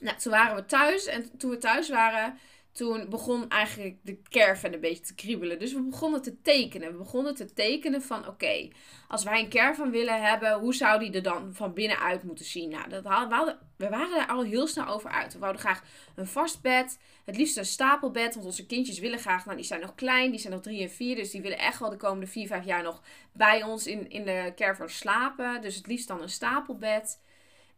Nou, 0.00 0.16
toen 0.16 0.32
waren 0.32 0.56
we 0.56 0.64
thuis 0.64 1.06
en 1.06 1.38
toen 1.38 1.50
we 1.50 1.58
thuis 1.58 1.88
waren, 1.88 2.38
toen 2.72 3.08
begon 3.08 3.48
eigenlijk 3.48 3.96
de 4.02 4.22
caravan 4.22 4.72
een 4.72 4.80
beetje 4.80 5.04
te 5.04 5.14
kriebelen. 5.14 5.58
Dus 5.58 5.72
we 5.72 5.82
begonnen 5.82 6.22
te 6.22 6.40
tekenen. 6.40 6.92
We 6.92 6.98
begonnen 6.98 7.34
te 7.34 7.52
tekenen 7.52 8.02
van 8.02 8.28
oké, 8.28 8.68
als 9.08 9.24
wij 9.24 9.40
een 9.40 9.48
caravan 9.48 9.90
willen 9.90 10.22
hebben, 10.22 10.58
hoe 10.58 10.74
zou 10.74 10.98
die 10.98 11.12
er 11.12 11.22
dan 11.22 11.54
van 11.54 11.74
binnenuit 11.74 12.22
moeten 12.22 12.44
zien? 12.44 12.70
Nou, 12.70 12.88
dat 12.88 13.04
hadden, 13.04 13.58
we 13.76 13.88
waren 13.88 14.16
daar 14.16 14.28
al 14.28 14.42
heel 14.42 14.66
snel 14.66 14.86
over 14.86 15.10
uit. 15.10 15.32
We 15.32 15.38
wouden 15.38 15.60
graag 15.60 15.82
een 16.14 16.26
vast 16.26 16.62
bed, 16.62 16.98
het 17.24 17.36
liefst 17.36 17.56
een 17.56 17.64
stapelbed, 17.66 18.34
want 18.34 18.46
onze 18.46 18.66
kindjes 18.66 18.98
willen 18.98 19.18
graag, 19.18 19.44
nou 19.44 19.56
die 19.56 19.66
zijn 19.66 19.80
nog 19.80 19.94
klein, 19.94 20.30
die 20.30 20.40
zijn 20.40 20.52
nog 20.52 20.62
drie 20.62 20.82
en 20.82 20.90
vier, 20.90 21.16
dus 21.16 21.30
die 21.30 21.42
willen 21.42 21.58
echt 21.58 21.78
wel 21.78 21.90
de 21.90 21.96
komende 21.96 22.26
vier, 22.26 22.46
vijf 22.46 22.64
jaar 22.64 22.82
nog 22.82 23.02
bij 23.32 23.62
ons 23.62 23.86
in, 23.86 24.10
in 24.10 24.24
de 24.24 24.52
caravan 24.56 24.88
slapen. 24.88 25.62
Dus 25.62 25.74
het 25.76 25.86
liefst 25.86 26.08
dan 26.08 26.22
een 26.22 26.28
stapelbed. 26.28 27.18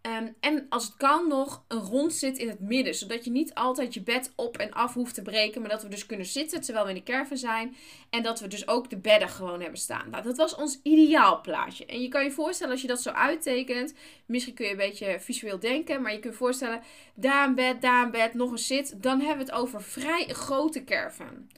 Ehm, 0.02 0.28
en 0.40 0.66
als 0.68 0.84
het 0.84 0.96
kan 0.96 1.28
nog 1.28 1.64
een 1.68 1.78
rond 1.78 2.14
zit 2.14 2.38
in 2.38 2.48
het 2.48 2.60
midden. 2.60 2.94
Zodat 2.94 3.24
je 3.24 3.30
niet 3.30 3.54
altijd 3.54 3.94
je 3.94 4.02
bed 4.02 4.32
op 4.36 4.56
en 4.56 4.72
af 4.72 4.94
hoeft 4.94 5.14
te 5.14 5.22
breken. 5.22 5.60
Maar 5.60 5.70
dat 5.70 5.82
we 5.82 5.88
dus 5.88 6.06
kunnen 6.06 6.26
zitten 6.26 6.60
terwijl 6.60 6.84
we 6.84 6.90
in 6.90 6.96
de 6.96 7.02
caravan 7.02 7.36
zijn. 7.36 7.76
En 8.10 8.22
dat 8.22 8.40
we 8.40 8.48
dus 8.48 8.68
ook 8.68 8.90
de 8.90 8.96
bedden 8.98 9.28
gewoon 9.28 9.60
hebben 9.60 9.78
staan. 9.78 10.10
Nou, 10.10 10.22
dat 10.22 10.36
was 10.36 10.54
ons 10.54 10.80
ideaal 10.82 11.40
plaatje. 11.40 11.86
En 11.86 12.02
je 12.02 12.08
kan 12.08 12.24
je 12.24 12.30
voorstellen 12.30 12.72
als 12.72 12.82
je 12.82 12.88
dat 12.88 13.02
zo 13.02 13.10
uittekent. 13.10 13.94
Misschien 14.26 14.54
kun 14.54 14.64
je 14.64 14.70
een 14.70 14.76
beetje 14.76 15.20
visueel 15.20 15.58
denken. 15.58 16.02
Maar 16.02 16.12
je 16.12 16.18
kunt 16.18 16.32
je 16.32 16.38
voorstellen. 16.38 16.82
Daar 17.14 17.48
een 17.48 17.54
bed, 17.54 17.82
daar 17.82 18.04
een 18.04 18.10
bed, 18.10 18.34
nog 18.34 18.50
een 18.50 18.58
zit. 18.58 19.02
Dan 19.02 19.20
hebben 19.20 19.46
we 19.46 19.52
het 19.52 19.60
over 19.60 19.82
vrij 19.82 20.26
grote 20.28 20.84
caravan. 20.84 21.50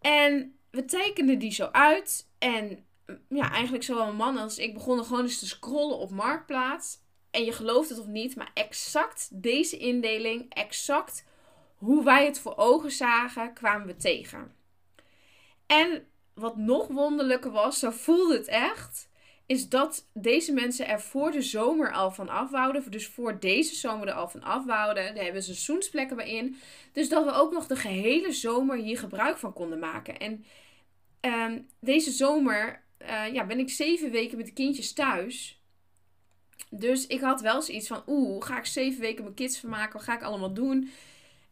En 0.00 0.58
we 0.70 0.84
tekenden 0.84 1.38
die 1.38 1.52
zo 1.52 1.68
uit. 1.72 2.28
En 2.38 2.84
ja, 3.28 3.50
eigenlijk 3.50 3.84
zowel 3.84 4.08
een 4.08 4.16
man 4.16 4.38
als 4.38 4.58
ik 4.58 4.74
begonnen 4.74 5.04
gewoon 5.04 5.22
eens 5.22 5.38
te 5.38 5.46
scrollen 5.46 5.98
op 5.98 6.10
Marktplaats. 6.10 7.02
En 7.34 7.44
je 7.44 7.52
gelooft 7.52 7.88
het 7.88 7.98
of 7.98 8.06
niet, 8.06 8.36
maar 8.36 8.50
exact 8.54 9.28
deze 9.32 9.76
indeling, 9.76 10.46
exact 10.48 11.24
hoe 11.74 12.04
wij 12.04 12.24
het 12.24 12.38
voor 12.38 12.56
ogen 12.56 12.90
zagen, 12.90 13.52
kwamen 13.52 13.86
we 13.86 13.96
tegen. 13.96 14.54
En 15.66 16.06
wat 16.34 16.56
nog 16.56 16.86
wonderlijker 16.86 17.50
was, 17.50 17.78
zo 17.78 17.90
voelde 17.90 18.36
het 18.36 18.46
echt, 18.46 19.08
is 19.46 19.68
dat 19.68 20.08
deze 20.12 20.52
mensen 20.52 20.88
er 20.88 21.00
voor 21.00 21.30
de 21.30 21.42
zomer 21.42 21.92
al 21.92 22.10
van 22.10 22.28
afwouden. 22.28 22.90
Dus 22.90 23.06
voor 23.06 23.40
deze 23.40 23.74
zomer 23.74 24.08
er 24.08 24.14
al 24.14 24.28
van 24.28 24.42
afwouden. 24.42 25.14
Daar 25.14 25.24
hebben 25.24 25.42
ze 25.42 25.54
seizoensplekken 25.54 26.16
bij 26.16 26.30
in. 26.30 26.56
Dus 26.92 27.08
dat 27.08 27.24
we 27.24 27.32
ook 27.32 27.52
nog 27.52 27.66
de 27.66 27.76
gehele 27.76 28.32
zomer 28.32 28.76
hier 28.76 28.98
gebruik 28.98 29.38
van 29.38 29.52
konden 29.52 29.78
maken. 29.78 30.18
En 30.18 30.44
ehm, 31.20 31.60
deze 31.80 32.10
zomer 32.10 32.82
uh, 33.02 33.32
ja, 33.32 33.46
ben 33.46 33.58
ik 33.58 33.70
zeven 33.70 34.10
weken 34.10 34.36
met 34.36 34.46
de 34.46 34.52
kindjes 34.52 34.92
thuis. 34.92 35.62
Dus 36.78 37.06
ik 37.06 37.20
had 37.20 37.40
wel 37.40 37.62
zoiets 37.62 37.86
van, 37.86 38.02
oeh, 38.06 38.44
ga 38.44 38.58
ik 38.58 38.66
zeven 38.66 39.00
weken 39.00 39.22
mijn 39.22 39.36
kids 39.36 39.58
vermaken? 39.58 39.92
Wat 39.92 40.02
ga 40.02 40.14
ik 40.14 40.22
allemaal 40.22 40.52
doen? 40.54 40.90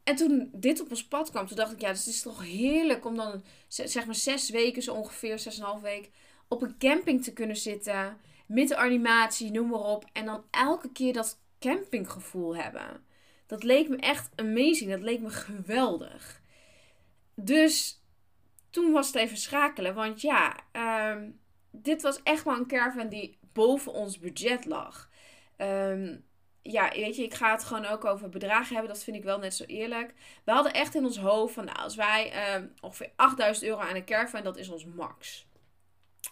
En 0.04 0.16
toen 0.16 0.50
dit 0.52 0.80
op 0.80 0.90
ons 0.90 1.04
pad 1.04 1.30
kwam, 1.30 1.46
toen 1.46 1.56
dacht 1.56 1.72
ik, 1.72 1.80
ja, 1.80 1.88
dus 1.88 2.04
het 2.04 2.14
is 2.14 2.22
toch 2.22 2.42
heerlijk 2.42 3.04
om 3.04 3.16
dan, 3.16 3.42
zeg 3.68 4.06
maar 4.06 4.14
zes 4.14 4.50
weken 4.50 4.82
zo 4.82 4.94
ongeveer, 4.94 5.38
zes 5.38 5.56
en 5.56 5.62
een 5.62 5.68
half 5.68 5.80
week, 5.80 6.10
op 6.48 6.62
een 6.62 6.78
camping 6.78 7.24
te 7.24 7.32
kunnen 7.32 7.56
zitten. 7.56 8.16
Met 8.46 8.74
animatie, 8.74 9.50
noem 9.50 9.68
maar 9.68 9.80
op. 9.80 10.04
En 10.12 10.24
dan 10.24 10.44
elke 10.50 10.92
keer 10.92 11.12
dat 11.12 11.38
campinggevoel 11.58 12.56
hebben. 12.56 13.04
Dat 13.46 13.62
leek 13.62 13.88
me 13.88 13.96
echt 13.96 14.30
amazing. 14.36 14.90
Dat 14.90 15.02
leek 15.02 15.20
me 15.20 15.30
geweldig. 15.30 16.40
Dus 17.34 18.02
toen 18.70 18.92
was 18.92 19.06
het 19.06 19.16
even 19.16 19.36
schakelen. 19.36 19.94
Want 19.94 20.20
ja, 20.20 20.56
ehm, 20.72 21.30
dit 21.70 22.02
was 22.02 22.22
echt 22.22 22.44
wel 22.44 22.56
een 22.56 22.66
caravan 22.66 23.08
die 23.08 23.38
boven 23.52 23.92
ons 23.92 24.18
budget 24.18 24.64
lag. 24.64 25.10
Ehm, 25.62 26.16
ja, 26.62 26.90
weet 26.90 27.16
je, 27.16 27.22
ik 27.22 27.34
ga 27.34 27.50
het 27.50 27.64
gewoon 27.64 27.84
ook 27.84 28.04
over 28.04 28.28
bedragen 28.28 28.74
hebben. 28.74 28.92
Dat 28.92 29.04
vind 29.04 29.16
ik 29.16 29.24
wel 29.24 29.38
net 29.38 29.54
zo 29.54 29.64
eerlijk. 29.64 30.14
We 30.44 30.52
hadden 30.52 30.72
echt 30.72 30.94
in 30.94 31.04
ons 31.04 31.18
hoofd 31.18 31.54
van, 31.54 31.64
nou, 31.64 31.78
als 31.78 31.94
wij 31.94 32.54
um, 32.54 32.74
ongeveer 32.80 33.10
8000 33.16 33.66
euro 33.66 33.80
aan 33.80 33.96
een 33.96 34.04
caravan, 34.04 34.42
dat 34.42 34.56
is 34.56 34.68
ons 34.68 34.84
max. 34.84 35.46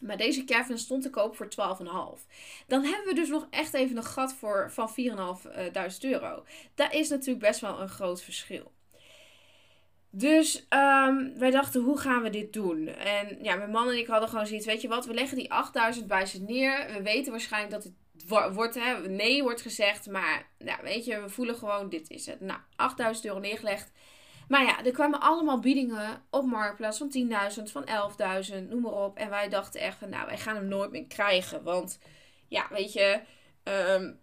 Maar 0.01 0.17
deze 0.17 0.45
caravan 0.45 0.79
stond 0.79 1.03
te 1.03 1.11
koop 1.11 1.37
voor 1.37 1.47
12,5. 1.47 2.27
Dan 2.67 2.85
hebben 2.85 3.07
we 3.07 3.15
dus 3.15 3.29
nog 3.29 3.47
echt 3.51 3.75
even 3.75 3.97
een 3.97 4.05
gat 4.05 4.35
voor, 4.35 4.71
van 4.71 4.91
4.500 4.91 4.95
euro. 6.01 6.45
Dat 6.75 6.93
is 6.93 7.09
natuurlijk 7.09 7.47
best 7.47 7.61
wel 7.61 7.81
een 7.81 7.89
groot 7.89 8.23
verschil. 8.23 8.73
Dus 10.11 10.57
um, 10.57 11.39
wij 11.39 11.51
dachten, 11.51 11.83
hoe 11.83 11.99
gaan 11.99 12.23
we 12.23 12.31
dit 12.31 12.53
doen? 12.53 12.87
En 12.87 13.39
ja, 13.43 13.57
mijn 13.57 13.71
man 13.71 13.89
en 13.89 13.99
ik 13.99 14.07
hadden 14.07 14.29
gewoon 14.29 14.47
zoiets, 14.47 14.67
weet 14.67 14.81
je 14.81 14.89
wat, 14.89 15.07
we 15.07 15.15
leggen 15.15 15.37
die 15.37 15.53
8000 15.53 16.07
bij 16.07 16.27
ze 16.27 16.43
neer. 16.43 16.93
We 16.93 17.03
weten 17.03 17.31
waarschijnlijk 17.31 17.73
dat 17.73 17.85
het 17.85 17.93
wordt, 18.53 18.75
hè, 18.75 19.09
nee 19.09 19.43
wordt 19.43 19.61
gezegd, 19.61 20.07
maar 20.07 20.47
weet 20.83 21.05
je, 21.05 21.21
we 21.21 21.29
voelen 21.29 21.57
gewoon, 21.57 21.89
dit 21.89 22.11
is 22.11 22.27
het. 22.27 22.41
Nou, 22.41 22.61
8000 22.77 23.27
euro 23.27 23.39
neergelegd. 23.39 23.91
Maar 24.49 24.65
ja, 24.65 24.85
er 24.85 24.93
kwamen 24.93 25.21
allemaal 25.21 25.59
biedingen 25.59 26.23
op 26.31 26.45
Marktplaats 26.45 26.99
van 26.99 27.13
10.000, 27.57 27.63
van 27.63 27.89
11.000, 28.51 28.69
noem 28.69 28.81
maar 28.81 28.93
op. 28.93 29.17
En 29.17 29.31
wij 29.31 29.49
dachten 29.49 29.81
echt 29.81 29.99
van, 29.99 30.09
nou, 30.09 30.27
wij 30.27 30.39
gaan 30.39 30.57
hem 30.57 30.69
nooit 30.69 30.91
meer 30.91 31.07
krijgen. 31.07 31.63
Want 31.63 31.99
ja, 32.49 32.67
weet 32.71 32.93
je, 32.93 33.21
um, 33.65 34.21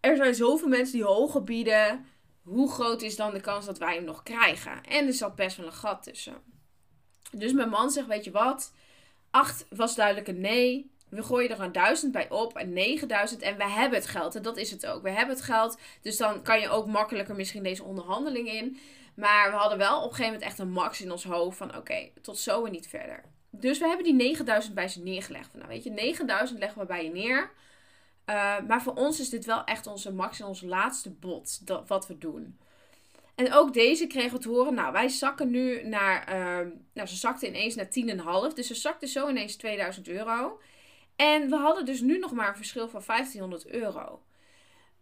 er 0.00 0.16
zijn 0.16 0.34
zoveel 0.34 0.68
mensen 0.68 0.94
die 0.94 1.04
hoger 1.04 1.42
bieden 1.42 2.06
hoe 2.42 2.70
groot 2.70 3.02
is 3.02 3.16
dan 3.16 3.32
de 3.32 3.40
kans 3.40 3.66
dat 3.66 3.78
wij 3.78 3.94
hem 3.94 4.04
nog 4.04 4.22
krijgen? 4.22 4.82
En 4.84 5.06
er 5.06 5.12
zat 5.12 5.34
best 5.34 5.56
wel 5.56 5.66
een 5.66 5.72
gat 5.72 6.02
tussen. 6.02 6.42
Dus 7.30 7.52
mijn 7.52 7.68
man 7.68 7.90
zegt, 7.90 8.06
weet 8.06 8.24
je 8.24 8.30
wat? 8.30 8.72
8 9.30 9.66
was 9.70 9.94
duidelijk 9.94 10.28
een 10.28 10.40
nee. 10.40 10.94
We 11.08 11.22
gooien 11.22 11.50
er 11.50 11.60
een 11.60 11.72
1000 11.72 12.12
bij 12.12 12.30
op 12.30 12.56
en 12.56 12.72
9000 12.72 13.42
en 13.42 13.56
we 13.56 13.68
hebben 13.68 13.98
het 13.98 14.08
geld. 14.08 14.34
En 14.34 14.42
dat 14.42 14.56
is 14.56 14.70
het 14.70 14.86
ook. 14.86 15.02
We 15.02 15.10
hebben 15.10 15.34
het 15.34 15.44
geld. 15.44 15.78
Dus 16.02 16.16
dan 16.16 16.42
kan 16.42 16.60
je 16.60 16.68
ook 16.68 16.86
makkelijker 16.86 17.34
misschien 17.34 17.62
deze 17.62 17.84
onderhandeling 17.84 18.48
in. 18.48 18.78
Maar 19.14 19.50
we 19.50 19.56
hadden 19.56 19.78
wel 19.78 19.96
op 19.96 20.02
een 20.02 20.16
gegeven 20.16 20.32
moment 20.32 20.50
echt 20.50 20.58
een 20.58 20.70
max 20.70 21.00
in 21.00 21.12
ons 21.12 21.24
hoofd 21.24 21.56
van 21.56 21.76
oké, 21.76 22.08
tot 22.22 22.38
zo 22.38 22.64
en 22.64 22.72
niet 22.72 22.88
verder. 22.88 23.24
Dus 23.50 23.78
we 23.78 23.86
hebben 23.86 24.04
die 24.04 24.14
9000 24.14 24.74
bij 24.74 24.88
ze 24.88 25.02
neergelegd. 25.02 25.54
Nou 25.54 25.68
weet 25.68 25.84
je, 25.84 25.90
9000 25.90 26.58
leggen 26.58 26.80
we 26.80 26.86
bij 26.86 27.04
je 27.04 27.10
neer. 27.10 27.50
Uh, 28.26 28.60
maar 28.66 28.82
voor 28.82 28.94
ons 28.94 29.20
is 29.20 29.28
dit 29.28 29.44
wel 29.44 29.64
echt 29.64 29.86
onze 29.86 30.12
max 30.12 30.40
en 30.40 30.46
ons 30.46 30.62
laatste 30.62 31.10
bod 31.10 31.66
dat, 31.66 31.88
wat 31.88 32.06
we 32.06 32.18
doen. 32.18 32.58
En 33.34 33.52
ook 33.52 33.74
deze 33.74 34.06
kregen 34.06 34.32
we 34.32 34.38
te 34.38 34.48
horen. 34.48 34.74
Nou, 34.74 34.92
wij 34.92 35.08
zakken 35.08 35.50
nu 35.50 35.82
naar. 35.82 36.28
Uh, 36.28 36.72
nou, 36.92 37.08
ze 37.08 37.16
zakte 37.16 37.46
ineens 37.46 37.74
naar 37.74 37.88
10,5. 38.50 38.54
Dus 38.54 38.66
ze 38.66 38.74
zakte 38.74 39.06
zo 39.06 39.28
ineens 39.28 39.56
2000 39.56 40.08
euro. 40.08 40.60
En 41.16 41.50
we 41.50 41.56
hadden 41.56 41.84
dus 41.84 42.00
nu 42.00 42.18
nog 42.18 42.32
maar 42.32 42.48
een 42.48 42.56
verschil 42.56 42.88
van 42.88 43.02
1500 43.06 43.66
euro. 43.66 44.22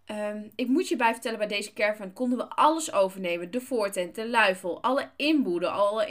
Ehm, 0.05 0.49
ik 0.55 0.69
moet 0.69 0.89
je 0.89 0.97
bij 0.97 1.13
vertellen, 1.13 1.39
bij 1.39 1.47
deze 1.47 1.73
caravan 1.73 2.13
konden 2.13 2.39
we 2.39 2.49
alles 2.49 2.93
overnemen. 2.93 3.51
De 3.51 3.61
voortent, 3.61 4.15
de 4.15 4.29
luifel, 4.29 4.83
alle 4.83 5.11
inboeden, 5.17 5.73
alle 5.73 6.07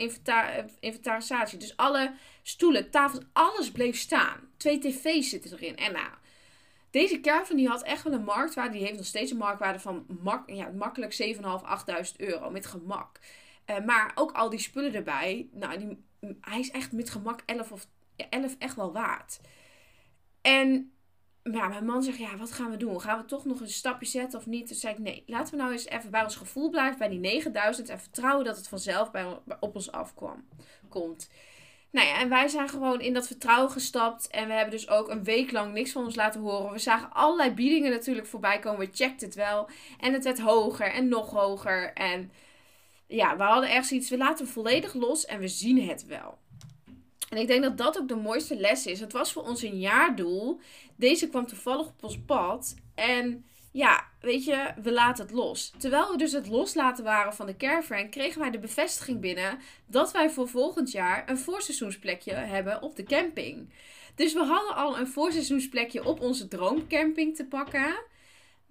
inventarisatie. 0.80 1.58
Dus 1.58 1.78
alle 1.78 2.14
stoelen, 2.44 2.90
tafels, 2.90 3.24
alles 3.34 3.72
bleef 3.72 3.98
staan. 3.98 4.50
Twee 4.58 4.80
tv's 4.80 5.30
zitten 5.30 5.52
erin. 5.54 5.78
En 5.78 5.92
nou, 5.92 6.10
deze 6.90 7.20
caravan 7.20 7.56
die 7.56 7.68
had 7.68 7.84
echt 7.84 8.04
wel 8.04 8.14
een 8.14 8.24
marktwaarde. 8.24 8.72
Die 8.78 8.86
heeft 8.86 8.98
nog 8.98 9.06
steeds 9.06 9.32
een 9.32 9.38
marktwaarde 9.38 9.80
van 9.80 10.06
mak 10.22 10.50
ja, 10.50 10.70
makkelijk 10.70 11.36
7.500, 11.36 11.40
8.000 11.40 12.16
euro. 12.18 12.50
Met 12.50 12.66
gemak. 12.66 13.20
Uh, 13.70 13.86
maar 13.86 14.12
ook 14.16 14.32
al 14.32 14.50
die 14.50 14.60
spullen 14.60 14.94
erbij. 14.94 15.48
Nou, 15.52 15.78
die, 15.78 16.04
hij 16.42 16.60
is 16.60 16.72
echt 16.72 16.92
met 16.92 17.10
gemak 17.10 17.42
11 17.46 17.72
of 17.72 17.88
11 18.30 18.56
echt 18.60 18.76
wel 18.76 18.94
waard. 18.94 19.40
En 20.44 20.92
ja, 21.44 21.68
mijn 21.68 21.86
man 21.86 22.04
zegt, 22.04 22.18
ja, 22.18 22.38
wat 22.38 22.52
gaan 22.52 22.72
we 22.72 22.78
doen? 22.78 23.02
Gaan 23.02 23.18
we 23.18 23.26
toch 23.26 23.46
nog 23.46 23.60
een 23.60 23.70
stapje 23.70 24.08
zetten 24.08 24.40
of 24.40 24.46
niet? 24.46 24.68
Toen 24.68 24.76
zei 24.76 24.94
ik, 24.94 25.00
nee, 25.00 25.24
laten 25.26 25.54
we 25.54 25.60
nou 25.60 25.72
eens 25.72 25.86
even 25.86 26.12
bij 26.12 26.24
ons 26.24 26.36
gevoel 26.36 26.70
blijven, 26.70 27.00
bij 27.00 27.10
die 27.10 27.20
9000. 27.20 27.90
En 27.90 28.00
vertrouwen 28.00 28.46
dat 28.46 28.58
het 28.58 28.68
vanzelf 28.68 29.12
bij, 29.12 29.26
op 29.60 29.76
ons 29.76 29.92
afkwam, 29.92 30.48
komt. 30.90 31.30
Nou 31.92 32.08
ja, 32.08 32.20
en 32.20 32.30
wij 32.30 32.48
zijn 32.48 32.70
gewoon 32.70 33.02
in 33.02 33.14
dat 33.14 33.28
vertrouwen 33.28 33.72
gestapt. 33.72 34.28
En 34.28 34.48
we 34.48 34.54
hebben 34.54 34.72
dus 34.72 34.90
ook 34.90 35.10
een 35.10 35.24
week 35.24 35.52
lang 35.52 35.74
niks 35.74 35.92
van 35.92 36.04
ons 36.04 36.16
laten 36.16 36.42
horen. 36.42 36.72
We 36.72 36.80
zagen 36.80 37.12
allerlei 37.12 37.52
biedingen 37.52 37.92
natuurlijk 37.92 38.28
voorbij 38.28 38.60
komen. 38.60 38.80
We 38.80 38.90
checkten 38.92 39.28
het 39.28 39.36
wel. 39.36 39.70
En 40.00 40.14
het 40.14 40.24
werd 40.24 40.40
hoger 40.40 40.92
en 40.92 41.08
nog 41.08 41.30
hoger. 41.30 41.94
En 41.94 42.32
ja, 43.08 43.38
we 43.38 43.44
hadden 43.44 43.70
echt 43.70 43.88
zoiets. 43.88 44.10
We 44.10 44.18
laten 44.18 44.46
hem 44.46 44.54
volledig 44.54 44.94
los 44.94 45.26
en 45.26 45.40
we 45.40 45.48
zien 45.48 45.88
het 45.88 46.06
wel. 46.06 46.38
En 47.34 47.40
ik 47.40 47.48
denk 47.48 47.64
dat 47.64 47.78
dat 47.78 48.00
ook 48.00 48.08
de 48.08 48.16
mooiste 48.16 48.56
les 48.56 48.86
is. 48.86 49.00
Het 49.00 49.12
was 49.12 49.32
voor 49.32 49.44
ons 49.44 49.62
een 49.62 49.80
jaardoel. 49.80 50.60
Deze 50.96 51.30
kwam 51.30 51.48
toevallig 51.48 51.88
op 51.88 52.04
ons 52.04 52.20
pad. 52.26 52.76
En 52.96 53.46
ja, 53.72 54.08
weet 54.20 54.46
je, 54.46 54.74
we 54.82 54.92
laten 54.92 55.26
het 55.26 55.34
los. 55.34 55.74
Terwijl 55.78 56.12
we 56.12 56.18
dus 56.18 56.32
het 56.32 56.48
loslaten 56.48 57.04
waren 57.04 57.34
van 57.34 57.46
de 57.46 57.58
caravan, 57.58 58.10
kregen 58.10 58.40
wij 58.40 58.52
de 58.52 58.60
bevestiging 58.60 59.20
binnen 59.20 59.60
dat 59.86 60.12
wij 60.12 60.30
voor 60.30 60.48
volgend 60.48 60.92
jaar 60.92 61.30
een 61.30 61.38
voorseizoensplekje 61.38 62.34
hebben 62.34 62.82
op 62.82 62.96
de 62.96 63.04
camping. 63.04 63.74
Dus 64.16 64.34
we 64.34 64.44
hadden 64.44 64.76
al 64.76 64.98
een 64.98 65.08
voorseizoensplekje 65.08 66.06
op 66.06 66.22
onze 66.22 66.48
droomcamping 66.48 67.36
te 67.36 67.46
pakken. 67.46 67.96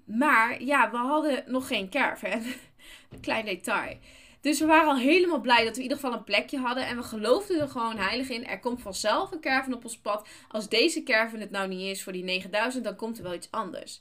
Maar 0.04 0.62
ja, 0.62 0.90
we 0.90 0.96
hadden 0.96 1.44
nog 1.46 1.66
geen 1.66 1.90
caravan. 1.90 2.42
klein 3.20 3.44
detail. 3.44 3.98
Dus 4.42 4.60
we 4.60 4.66
waren 4.66 4.88
al 4.88 4.96
helemaal 4.96 5.40
blij 5.40 5.64
dat 5.64 5.70
we 5.70 5.76
in 5.76 5.82
ieder 5.82 5.98
geval 5.98 6.12
een 6.12 6.24
plekje 6.24 6.58
hadden. 6.58 6.86
En 6.86 6.96
we 6.96 7.02
geloofden 7.02 7.60
er 7.60 7.68
gewoon 7.68 7.96
heilig 7.96 8.28
in. 8.28 8.46
Er 8.46 8.60
komt 8.60 8.82
vanzelf 8.82 9.32
een 9.32 9.40
caravan 9.40 9.74
op 9.74 9.84
ons 9.84 9.98
pad. 9.98 10.28
Als 10.48 10.68
deze 10.68 11.02
caravan 11.02 11.40
het 11.40 11.50
nou 11.50 11.68
niet 11.68 11.90
is 11.90 12.02
voor 12.02 12.12
die 12.12 12.24
9000, 12.24 12.84
dan 12.84 12.96
komt 12.96 13.16
er 13.16 13.22
wel 13.22 13.34
iets 13.34 13.50
anders. 13.50 14.00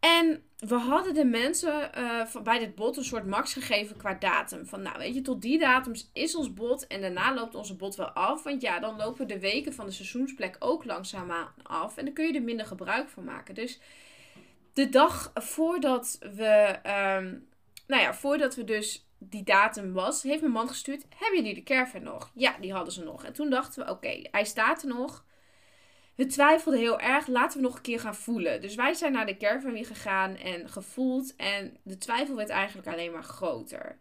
En 0.00 0.42
we 0.58 0.74
hadden 0.74 1.14
de 1.14 1.24
mensen 1.24 1.90
uh, 1.98 2.42
bij 2.42 2.58
dit 2.58 2.74
bot 2.74 2.96
een 2.96 3.04
soort 3.04 3.26
max 3.26 3.52
gegeven 3.52 3.96
qua 3.96 4.14
datum. 4.14 4.66
Van 4.66 4.82
nou 4.82 4.98
weet 4.98 5.14
je, 5.14 5.22
tot 5.22 5.42
die 5.42 5.58
datums 5.58 6.10
is 6.12 6.36
ons 6.36 6.54
bot 6.54 6.86
en 6.86 7.00
daarna 7.00 7.34
loopt 7.34 7.54
onze 7.54 7.76
bot 7.76 7.94
wel 7.94 8.08
af. 8.10 8.42
Want 8.42 8.62
ja, 8.62 8.80
dan 8.80 8.96
lopen 8.96 9.28
de 9.28 9.38
weken 9.38 9.74
van 9.74 9.86
de 9.86 9.92
seizoensplek 9.92 10.56
ook 10.58 10.84
langzaamaan 10.84 11.54
af. 11.62 11.96
En 11.96 12.04
dan 12.04 12.14
kun 12.14 12.26
je 12.26 12.32
er 12.32 12.42
minder 12.42 12.66
gebruik 12.66 13.08
van 13.08 13.24
maken. 13.24 13.54
Dus 13.54 13.80
de 14.72 14.88
dag 14.88 15.30
voordat 15.34 16.18
we, 16.20 16.78
um, 17.18 17.48
nou 17.86 18.02
ja, 18.02 18.14
voordat 18.14 18.54
we 18.54 18.64
dus 18.64 19.05
die 19.30 19.42
datum 19.42 19.92
was, 19.92 20.22
heeft 20.22 20.40
mijn 20.40 20.52
man 20.52 20.68
gestuurd: 20.68 21.04
Hebben 21.16 21.38
jullie 21.38 21.54
de 21.54 21.62
caravan 21.62 22.02
nog? 22.02 22.30
Ja, 22.34 22.56
die 22.60 22.72
hadden 22.72 22.92
ze 22.92 23.04
nog. 23.04 23.24
En 23.24 23.32
toen 23.32 23.50
dachten 23.50 23.84
we: 23.84 23.90
Oké, 23.90 24.22
hij 24.30 24.44
staat 24.44 24.82
er 24.82 24.88
nog. 24.88 25.24
We 26.14 26.26
twijfelden 26.26 26.80
heel 26.80 27.00
erg. 27.00 27.26
Laten 27.26 27.60
we 27.60 27.66
nog 27.66 27.76
een 27.76 27.82
keer 27.82 28.00
gaan 28.00 28.14
voelen. 28.14 28.60
Dus 28.60 28.74
wij 28.74 28.94
zijn 28.94 29.12
naar 29.12 29.26
de 29.26 29.36
caravan 29.36 29.72
weer 29.72 29.86
gegaan 29.86 30.36
en 30.36 30.68
gevoeld. 30.68 31.36
En 31.36 31.76
de 31.82 31.98
twijfel 31.98 32.36
werd 32.36 32.48
eigenlijk 32.48 32.88
alleen 32.88 33.12
maar 33.12 33.24
groter. 33.24 33.98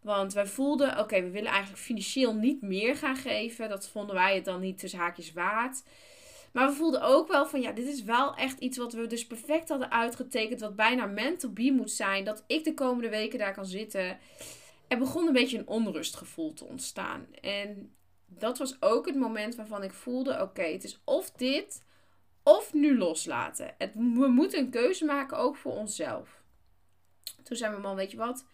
Want 0.00 0.32
wij 0.32 0.46
voelden: 0.46 0.98
Oké, 0.98 1.22
we 1.22 1.30
willen 1.30 1.50
eigenlijk 1.50 1.82
financieel 1.82 2.34
niet 2.34 2.62
meer 2.62 2.96
gaan 2.96 3.16
geven. 3.16 3.68
Dat 3.68 3.88
vonden 3.88 4.14
wij 4.14 4.34
het 4.34 4.44
dan 4.44 4.60
niet 4.60 4.78
tussen 4.78 4.98
haakjes 4.98 5.32
waard. 5.32 5.82
Maar 6.54 6.68
we 6.68 6.74
voelden 6.74 7.02
ook 7.02 7.28
wel 7.28 7.46
van 7.46 7.60
ja, 7.60 7.72
dit 7.72 7.86
is 7.86 8.02
wel 8.02 8.34
echt 8.34 8.58
iets 8.58 8.78
wat 8.78 8.92
we 8.92 9.06
dus 9.06 9.26
perfect 9.26 9.68
hadden 9.68 9.90
uitgetekend. 9.90 10.60
Wat 10.60 10.76
bijna 10.76 11.06
meant 11.06 11.54
be 11.54 11.72
moet 11.72 11.90
zijn. 11.90 12.24
Dat 12.24 12.44
ik 12.46 12.64
de 12.64 12.74
komende 12.74 13.08
weken 13.08 13.38
daar 13.38 13.54
kan 13.54 13.66
zitten. 13.66 14.18
Er 14.88 14.98
begon 14.98 15.26
een 15.26 15.32
beetje 15.32 15.58
een 15.58 15.68
onrustgevoel 15.68 16.52
te 16.52 16.64
ontstaan. 16.64 17.26
En 17.40 17.94
dat 18.26 18.58
was 18.58 18.82
ook 18.82 19.06
het 19.06 19.14
moment 19.14 19.54
waarvan 19.54 19.82
ik 19.82 19.92
voelde: 19.92 20.40
oké, 20.40 20.62
het 20.62 20.84
is 20.84 21.00
of 21.04 21.30
dit 21.30 21.82
of 22.42 22.72
nu 22.72 22.98
loslaten. 22.98 23.74
Het, 23.78 23.94
we 23.94 24.28
moeten 24.28 24.58
een 24.58 24.70
keuze 24.70 25.04
maken 25.04 25.38
ook 25.38 25.56
voor 25.56 25.72
onszelf. 25.72 26.42
Toen 27.42 27.56
zei 27.56 27.70
mijn 27.70 27.82
man: 27.82 27.96
Weet 27.96 28.10
je 28.10 28.16
wat? 28.16 28.46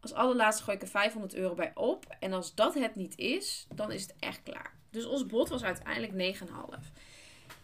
Als 0.00 0.12
allerlaatste 0.12 0.62
gooi 0.62 0.76
ik 0.76 0.82
er 0.82 0.88
500 0.88 1.34
euro 1.34 1.54
bij 1.54 1.72
op. 1.74 2.16
En 2.20 2.32
als 2.32 2.54
dat 2.54 2.74
het 2.74 2.94
niet 2.94 3.18
is, 3.18 3.66
dan 3.74 3.92
is 3.92 4.02
het 4.02 4.14
echt 4.18 4.42
klaar. 4.42 4.78
Dus 4.90 5.06
ons 5.06 5.26
bod 5.26 5.48
was 5.48 5.62
uiteindelijk 5.62 6.36
9,5. 6.36 6.46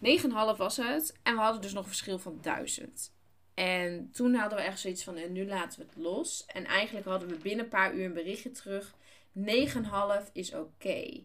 9,5 0.03 0.57
was 0.57 0.77
het. 0.77 1.17
En 1.23 1.33
we 1.33 1.41
hadden 1.41 1.61
dus 1.61 1.73
nog 1.73 1.83
een 1.83 1.89
verschil 1.89 2.19
van 2.19 2.37
1000. 2.41 3.13
En 3.53 4.09
toen 4.11 4.33
hadden 4.33 4.57
we 4.57 4.63
echt 4.63 4.79
zoiets 4.79 5.03
van, 5.03 5.15
en 5.15 5.31
nu 5.31 5.47
laten 5.47 5.79
we 5.79 5.85
het 5.85 6.03
los. 6.03 6.45
En 6.45 6.65
eigenlijk 6.65 7.05
hadden 7.05 7.29
we 7.29 7.35
binnen 7.35 7.63
een 7.63 7.71
paar 7.71 7.93
uur 7.93 8.05
een 8.05 8.13
berichtje 8.13 8.51
terug. 8.51 8.95
9,5 9.33 10.31
is 10.33 10.53
oké. 10.53 11.23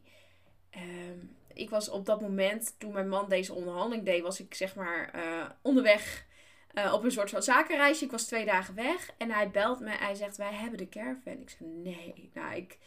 Ehm, 0.70 1.18
ik 1.54 1.70
was 1.70 1.88
op 1.88 2.06
dat 2.06 2.20
moment, 2.20 2.74
toen 2.78 2.92
mijn 2.92 3.08
man 3.08 3.28
deze 3.28 3.54
onderhandeling 3.54 4.04
deed, 4.04 4.22
was 4.22 4.40
ik 4.40 4.54
zeg 4.54 4.74
maar 4.74 5.10
uh, 5.14 5.48
onderweg 5.62 6.26
uh, 6.74 6.92
op 6.92 7.04
een 7.04 7.12
soort 7.12 7.30
van 7.30 7.42
zakenreisje. 7.42 8.04
Ik 8.04 8.10
was 8.10 8.24
twee 8.24 8.44
dagen 8.44 8.74
weg. 8.74 9.10
En 9.18 9.30
hij 9.30 9.50
belt 9.50 9.80
me. 9.80 9.90
Hij 9.90 10.14
zegt, 10.14 10.36
wij 10.36 10.52
hebben 10.52 10.78
de 10.78 10.88
caravan. 10.88 11.40
Ik 11.40 11.50
zei, 11.58 11.70
nee. 11.70 12.30
Nou, 12.34 12.54
ik, 12.54 12.78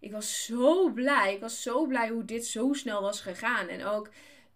ik 0.00 0.12
was 0.12 0.44
zo 0.44 0.90
blij. 0.90 1.34
Ik 1.34 1.40
was 1.40 1.62
zo 1.62 1.86
blij 1.86 2.08
hoe 2.08 2.24
dit 2.24 2.46
zo 2.46 2.72
snel 2.72 3.02
was 3.02 3.20
gegaan. 3.20 3.68
En 3.68 3.84
ook 3.84 4.08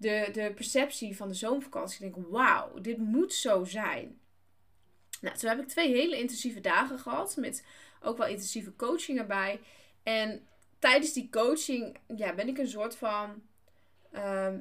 de, 0.02 0.28
de 0.32 0.52
perceptie 0.54 1.16
van 1.16 1.28
de 1.28 1.34
zomervakantie. 1.34 2.06
Ik 2.06 2.14
denk, 2.14 2.26
wauw, 2.30 2.80
dit 2.80 2.98
moet 2.98 3.34
zo 3.34 3.64
zijn. 3.64 4.20
Nou, 5.20 5.36
toen 5.36 5.48
heb 5.48 5.58
ik 5.58 5.68
twee 5.68 5.94
hele 5.94 6.18
intensieve 6.18 6.60
dagen 6.60 6.98
gehad. 6.98 7.36
Met 7.36 7.66
ook 8.02 8.16
wel 8.16 8.26
intensieve 8.26 8.76
coaching 8.76 9.18
erbij. 9.18 9.60
En 10.02 10.46
tijdens 10.78 11.12
die 11.12 11.28
coaching 11.30 11.98
ja, 12.16 12.34
ben 12.34 12.48
ik 12.48 12.58
een 12.58 12.68
soort 12.68 12.96
van... 12.96 13.42
Ehm, 14.12 14.58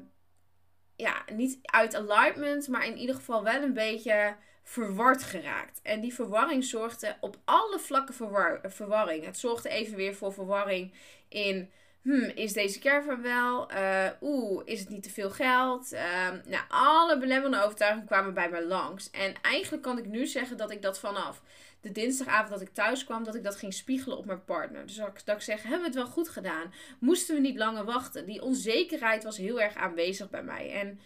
ja, 0.96 1.24
niet 1.32 1.58
uit 1.62 1.94
alignment, 1.94 2.68
maar 2.68 2.86
in 2.86 2.96
ieder 2.98 3.14
geval 3.14 3.42
wel 3.42 3.62
een 3.62 3.72
beetje 3.72 4.36
verward 4.62 5.22
geraakt. 5.22 5.80
En 5.82 6.00
die 6.00 6.14
verwarring 6.14 6.64
zorgde 6.64 7.16
op 7.20 7.36
alle 7.44 7.78
vlakken 7.78 8.14
verwar 8.14 8.60
verwarring. 8.64 9.24
Het 9.24 9.38
zorgde 9.38 9.68
even 9.68 9.96
weer 9.96 10.14
voor 10.14 10.32
verwarring 10.32 10.92
in 11.28 11.70
hmm, 12.02 12.30
is 12.34 12.52
deze 12.52 12.78
caravan 12.78 13.22
wel? 13.22 13.72
Uh, 13.72 14.06
Oeh, 14.20 14.62
is 14.64 14.80
het 14.80 14.88
niet 14.88 15.02
te 15.02 15.10
veel 15.10 15.30
geld? 15.30 15.92
Uh, 15.92 16.00
nou, 16.46 16.64
alle 16.68 17.18
belemmerende 17.18 17.62
overtuigingen 17.64 18.06
kwamen 18.06 18.34
bij 18.34 18.50
mij 18.50 18.64
langs. 18.64 19.10
En 19.10 19.34
eigenlijk 19.42 19.82
kan 19.82 19.98
ik 19.98 20.06
nu 20.06 20.26
zeggen 20.26 20.56
dat 20.56 20.70
ik 20.70 20.82
dat 20.82 20.98
vanaf 20.98 21.42
de 21.82 21.92
dinsdagavond 21.92 22.50
dat 22.50 22.60
ik 22.60 22.74
thuis 22.74 23.04
kwam, 23.04 23.24
dat 23.24 23.34
ik 23.34 23.42
dat 23.42 23.56
ging 23.56 23.74
spiegelen 23.74 24.18
op 24.18 24.26
mijn 24.26 24.44
partner. 24.44 24.86
Dus 24.86 24.96
dat 24.96 25.08
ik, 25.08 25.24
dat 25.24 25.36
ik 25.36 25.42
zeg, 25.42 25.62
hebben 25.62 25.80
we 25.80 25.86
het 25.86 25.94
wel 25.94 26.06
goed 26.06 26.28
gedaan? 26.28 26.72
Moesten 26.98 27.34
we 27.34 27.40
niet 27.40 27.56
langer 27.56 27.84
wachten? 27.84 28.26
Die 28.26 28.42
onzekerheid 28.42 29.24
was 29.24 29.36
heel 29.36 29.60
erg 29.60 29.74
aanwezig 29.74 30.30
bij 30.30 30.42
mij. 30.42 30.70
En 30.72 31.00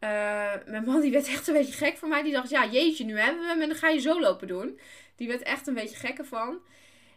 uh, 0.00 0.66
mijn 0.66 0.84
man 0.84 1.00
die 1.00 1.12
werd 1.12 1.26
echt 1.26 1.48
een 1.48 1.54
beetje 1.54 1.72
gek 1.72 1.96
van 1.96 2.08
mij. 2.08 2.22
Die 2.22 2.32
dacht, 2.32 2.50
ja 2.50 2.66
jeetje, 2.66 3.04
nu 3.04 3.18
hebben 3.18 3.42
we 3.42 3.48
hem 3.48 3.60
en 3.60 3.68
dan 3.68 3.76
ga 3.76 3.88
je 3.88 4.00
zo 4.00 4.20
lopen 4.20 4.48
doen. 4.48 4.80
Die 5.16 5.28
werd 5.28 5.42
echt 5.42 5.66
een 5.66 5.74
beetje 5.74 5.96
gek 5.96 6.18
ervan. 6.18 6.58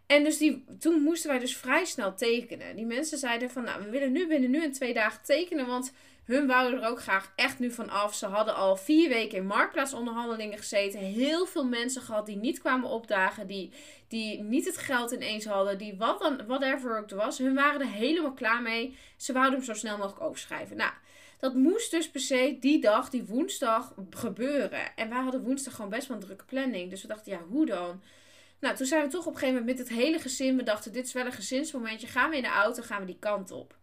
En 0.07 0.23
dus 0.23 0.37
die, 0.37 0.65
toen 0.79 1.01
moesten 1.01 1.29
wij 1.29 1.39
dus 1.39 1.57
vrij 1.57 1.85
snel 1.85 2.15
tekenen. 2.15 2.75
Die 2.75 2.85
mensen 2.85 3.17
zeiden 3.17 3.49
van, 3.49 3.63
nou, 3.63 3.83
we 3.83 3.89
willen 3.89 4.11
nu 4.11 4.27
binnen 4.27 4.49
nu 4.49 4.63
en 4.63 4.71
twee 4.71 4.93
dagen 4.93 5.23
tekenen, 5.23 5.67
want 5.67 5.93
hun 6.23 6.47
wouden 6.47 6.81
er 6.81 6.89
ook 6.89 7.01
graag 7.01 7.31
echt 7.35 7.59
nu 7.59 7.71
van 7.71 7.89
af. 7.89 8.15
Ze 8.15 8.25
hadden 8.25 8.55
al 8.55 8.75
vier 8.75 9.09
weken 9.09 9.37
in 9.37 9.45
marktplaatsonderhandelingen 9.45 10.57
gezeten. 10.57 10.99
Heel 10.99 11.45
veel 11.45 11.65
mensen 11.65 12.01
gehad 12.01 12.25
die 12.25 12.35
niet 12.35 12.59
kwamen 12.59 12.89
opdagen, 12.89 13.47
die, 13.47 13.71
die 14.07 14.41
niet 14.41 14.65
het 14.65 14.77
geld 14.77 15.11
ineens 15.11 15.45
hadden, 15.45 15.77
die 15.77 15.95
wat 15.97 16.19
dan, 16.19 16.45
whatever 16.47 16.97
ook 16.97 17.09
was. 17.09 17.37
Hun 17.37 17.53
waren 17.53 17.81
er 17.81 17.87
helemaal 17.87 18.33
klaar 18.33 18.61
mee. 18.61 18.97
Ze 19.17 19.33
wouden 19.33 19.53
hem 19.53 19.63
zo 19.63 19.73
snel 19.73 19.97
mogelijk 19.97 20.21
overschrijven. 20.21 20.77
Nou, 20.77 20.91
dat 21.39 21.53
moest 21.53 21.91
dus 21.91 22.09
per 22.09 22.21
se 22.21 22.57
die 22.59 22.81
dag, 22.81 23.09
die 23.09 23.25
woensdag, 23.25 23.93
gebeuren. 24.09 24.95
En 24.95 25.09
wij 25.09 25.21
hadden 25.21 25.43
woensdag 25.43 25.75
gewoon 25.75 25.89
best 25.89 26.07
wel 26.07 26.17
een 26.17 26.23
drukke 26.23 26.45
planning. 26.45 26.89
Dus 26.89 27.01
we 27.01 27.07
dachten, 27.07 27.31
ja, 27.31 27.39
hoe 27.49 27.65
dan? 27.65 28.01
Nou, 28.63 28.75
toen 28.75 28.85
zijn 28.85 29.03
we 29.03 29.09
toch 29.09 29.25
op 29.25 29.33
een 29.33 29.39
gegeven 29.39 29.59
moment 29.59 29.77
met 29.77 29.87
het 29.87 29.97
hele 29.97 30.19
gezin. 30.19 30.57
We 30.57 30.63
dachten, 30.63 30.91
dit 30.91 31.05
is 31.05 31.13
wel 31.13 31.25
een 31.25 31.31
gezinsmomentje. 31.31 32.07
Gaan 32.07 32.29
we 32.29 32.35
in 32.35 32.41
de 32.41 32.47
auto, 32.49 32.81
gaan 32.81 32.99
we 32.99 33.05
die 33.05 33.19
kant 33.19 33.51
op. 33.51 33.75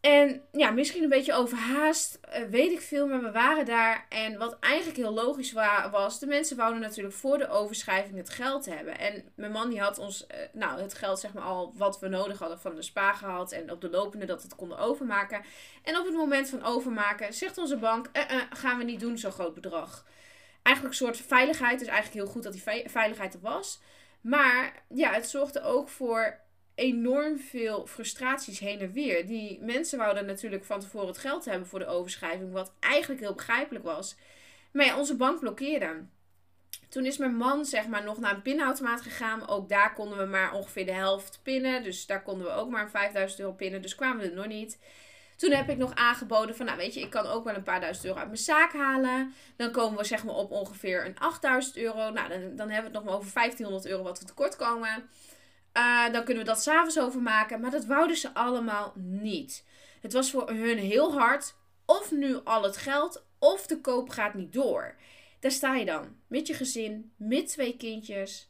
En 0.00 0.42
ja, 0.52 0.70
misschien 0.70 1.02
een 1.02 1.08
beetje 1.08 1.34
overhaast, 1.34 2.20
uh, 2.28 2.44
weet 2.44 2.72
ik 2.72 2.80
veel, 2.80 3.06
maar 3.06 3.22
we 3.22 3.30
waren 3.30 3.64
daar. 3.64 4.06
En 4.08 4.38
wat 4.38 4.56
eigenlijk 4.60 4.96
heel 4.96 5.12
logisch 5.12 5.52
was, 5.90 6.18
de 6.18 6.26
mensen 6.26 6.56
wouden 6.56 6.80
natuurlijk 6.80 7.14
voor 7.14 7.38
de 7.38 7.48
overschrijving 7.48 8.16
het 8.16 8.30
geld 8.30 8.66
hebben. 8.66 8.98
En 8.98 9.24
mijn 9.34 9.52
man 9.52 9.70
die 9.70 9.80
had 9.80 9.98
ons, 9.98 10.26
uh, 10.30 10.36
nou, 10.52 10.80
het 10.80 10.94
geld 10.94 11.18
zeg 11.18 11.32
maar 11.32 11.44
al 11.44 11.72
wat 11.76 12.00
we 12.00 12.08
nodig 12.08 12.38
hadden 12.38 12.60
van 12.60 12.74
de 12.74 12.82
spa 12.82 13.12
gehad. 13.12 13.52
En 13.52 13.70
op 13.70 13.80
de 13.80 13.90
lopende 13.90 14.26
dat 14.26 14.42
we 14.42 14.48
het 14.48 14.56
konden 14.56 14.78
overmaken. 14.78 15.42
En 15.82 15.98
op 15.98 16.04
het 16.04 16.14
moment 16.14 16.48
van 16.48 16.64
overmaken 16.64 17.34
zegt 17.34 17.58
onze 17.58 17.76
bank, 17.76 18.08
uh, 18.12 18.22
gaan 18.50 18.78
we 18.78 18.84
niet 18.84 19.00
doen 19.00 19.18
zo'n 19.18 19.32
groot 19.32 19.54
bedrag. 19.54 20.04
Eigenlijk 20.68 21.00
een 21.00 21.06
soort 21.06 21.26
veiligheid, 21.26 21.78
dus 21.78 21.88
eigenlijk 21.88 22.24
heel 22.24 22.32
goed 22.32 22.42
dat 22.42 22.52
die 22.52 22.90
veiligheid 22.90 23.34
er 23.34 23.40
was. 23.40 23.80
Maar 24.20 24.82
ja, 24.88 25.12
het 25.12 25.28
zorgde 25.28 25.62
ook 25.62 25.88
voor 25.88 26.40
enorm 26.74 27.38
veel 27.38 27.86
frustraties 27.86 28.58
heen 28.58 28.80
en 28.80 28.92
weer. 28.92 29.26
Die 29.26 29.60
mensen 29.60 29.98
wouden 29.98 30.26
natuurlijk 30.26 30.64
van 30.64 30.80
tevoren 30.80 31.06
het 31.06 31.18
geld 31.18 31.44
hebben 31.44 31.68
voor 31.68 31.78
de 31.78 31.86
overschrijving, 31.86 32.52
wat 32.52 32.72
eigenlijk 32.80 33.20
heel 33.20 33.34
begrijpelijk 33.34 33.84
was. 33.84 34.16
Maar 34.72 34.86
ja, 34.86 34.98
onze 34.98 35.16
bank 35.16 35.40
blokkeerde. 35.40 36.04
Toen 36.88 37.06
is 37.06 37.16
mijn 37.16 37.36
man 37.36 37.64
zeg 37.64 37.86
maar 37.86 38.04
nog 38.04 38.18
naar 38.18 38.34
een 38.34 38.42
pinautomaat 38.42 39.00
gegaan. 39.00 39.48
Ook 39.48 39.68
daar 39.68 39.94
konden 39.94 40.18
we 40.18 40.24
maar 40.24 40.52
ongeveer 40.52 40.86
de 40.86 40.92
helft 40.92 41.40
pinnen. 41.42 41.82
Dus 41.82 42.06
daar 42.06 42.22
konden 42.22 42.46
we 42.46 42.52
ook 42.52 42.70
maar 42.70 42.90
5000 42.90 43.40
euro 43.40 43.52
pinnen. 43.52 43.82
Dus 43.82 43.94
kwamen 43.94 44.22
we 44.22 44.30
er 44.30 44.36
nog 44.36 44.46
niet. 44.46 44.78
Toen 45.38 45.52
heb 45.52 45.68
ik 45.68 45.76
nog 45.76 45.94
aangeboden 45.94 46.56
van, 46.56 46.66
nou 46.66 46.78
weet 46.78 46.94
je, 46.94 47.00
ik 47.00 47.10
kan 47.10 47.26
ook 47.26 47.44
wel 47.44 47.54
een 47.54 47.62
paar 47.62 47.80
duizend 47.80 48.06
euro 48.06 48.18
uit 48.18 48.26
mijn 48.28 48.38
zaak 48.38 48.72
halen. 48.72 49.34
Dan 49.56 49.70
komen 49.70 49.98
we 49.98 50.04
zeg 50.04 50.24
maar 50.24 50.34
op 50.34 50.50
ongeveer 50.50 51.06
een 51.06 51.18
8000 51.18 51.76
euro. 51.76 52.10
Nou, 52.10 52.28
dan, 52.28 52.56
dan 52.56 52.70
hebben 52.70 52.76
we 52.76 52.82
het 52.82 52.92
nog 52.92 53.04
maar 53.04 53.14
over 53.14 53.32
1500 53.32 53.86
euro 53.86 54.02
wat 54.02 54.18
we 54.18 54.24
tekort 54.24 54.56
komen. 54.56 55.08
Uh, 55.76 56.12
dan 56.12 56.24
kunnen 56.24 56.44
we 56.44 56.50
dat 56.50 56.62
s'avonds 56.62 56.98
overmaken. 56.98 57.60
Maar 57.60 57.70
dat 57.70 57.84
wouden 57.84 58.16
ze 58.16 58.34
allemaal 58.34 58.92
niet. 58.96 59.64
Het 60.00 60.12
was 60.12 60.30
voor 60.30 60.50
hun 60.50 60.78
heel 60.78 61.12
hard. 61.12 61.54
Of 61.84 62.10
nu 62.10 62.40
al 62.44 62.62
het 62.62 62.76
geld, 62.76 63.24
of 63.38 63.66
de 63.66 63.80
koop 63.80 64.08
gaat 64.08 64.34
niet 64.34 64.52
door. 64.52 64.94
Daar 65.40 65.50
sta 65.50 65.74
je 65.74 65.84
dan. 65.84 66.16
Met 66.26 66.46
je 66.46 66.54
gezin, 66.54 67.12
met 67.16 67.48
twee 67.48 67.76
kindjes. 67.76 68.47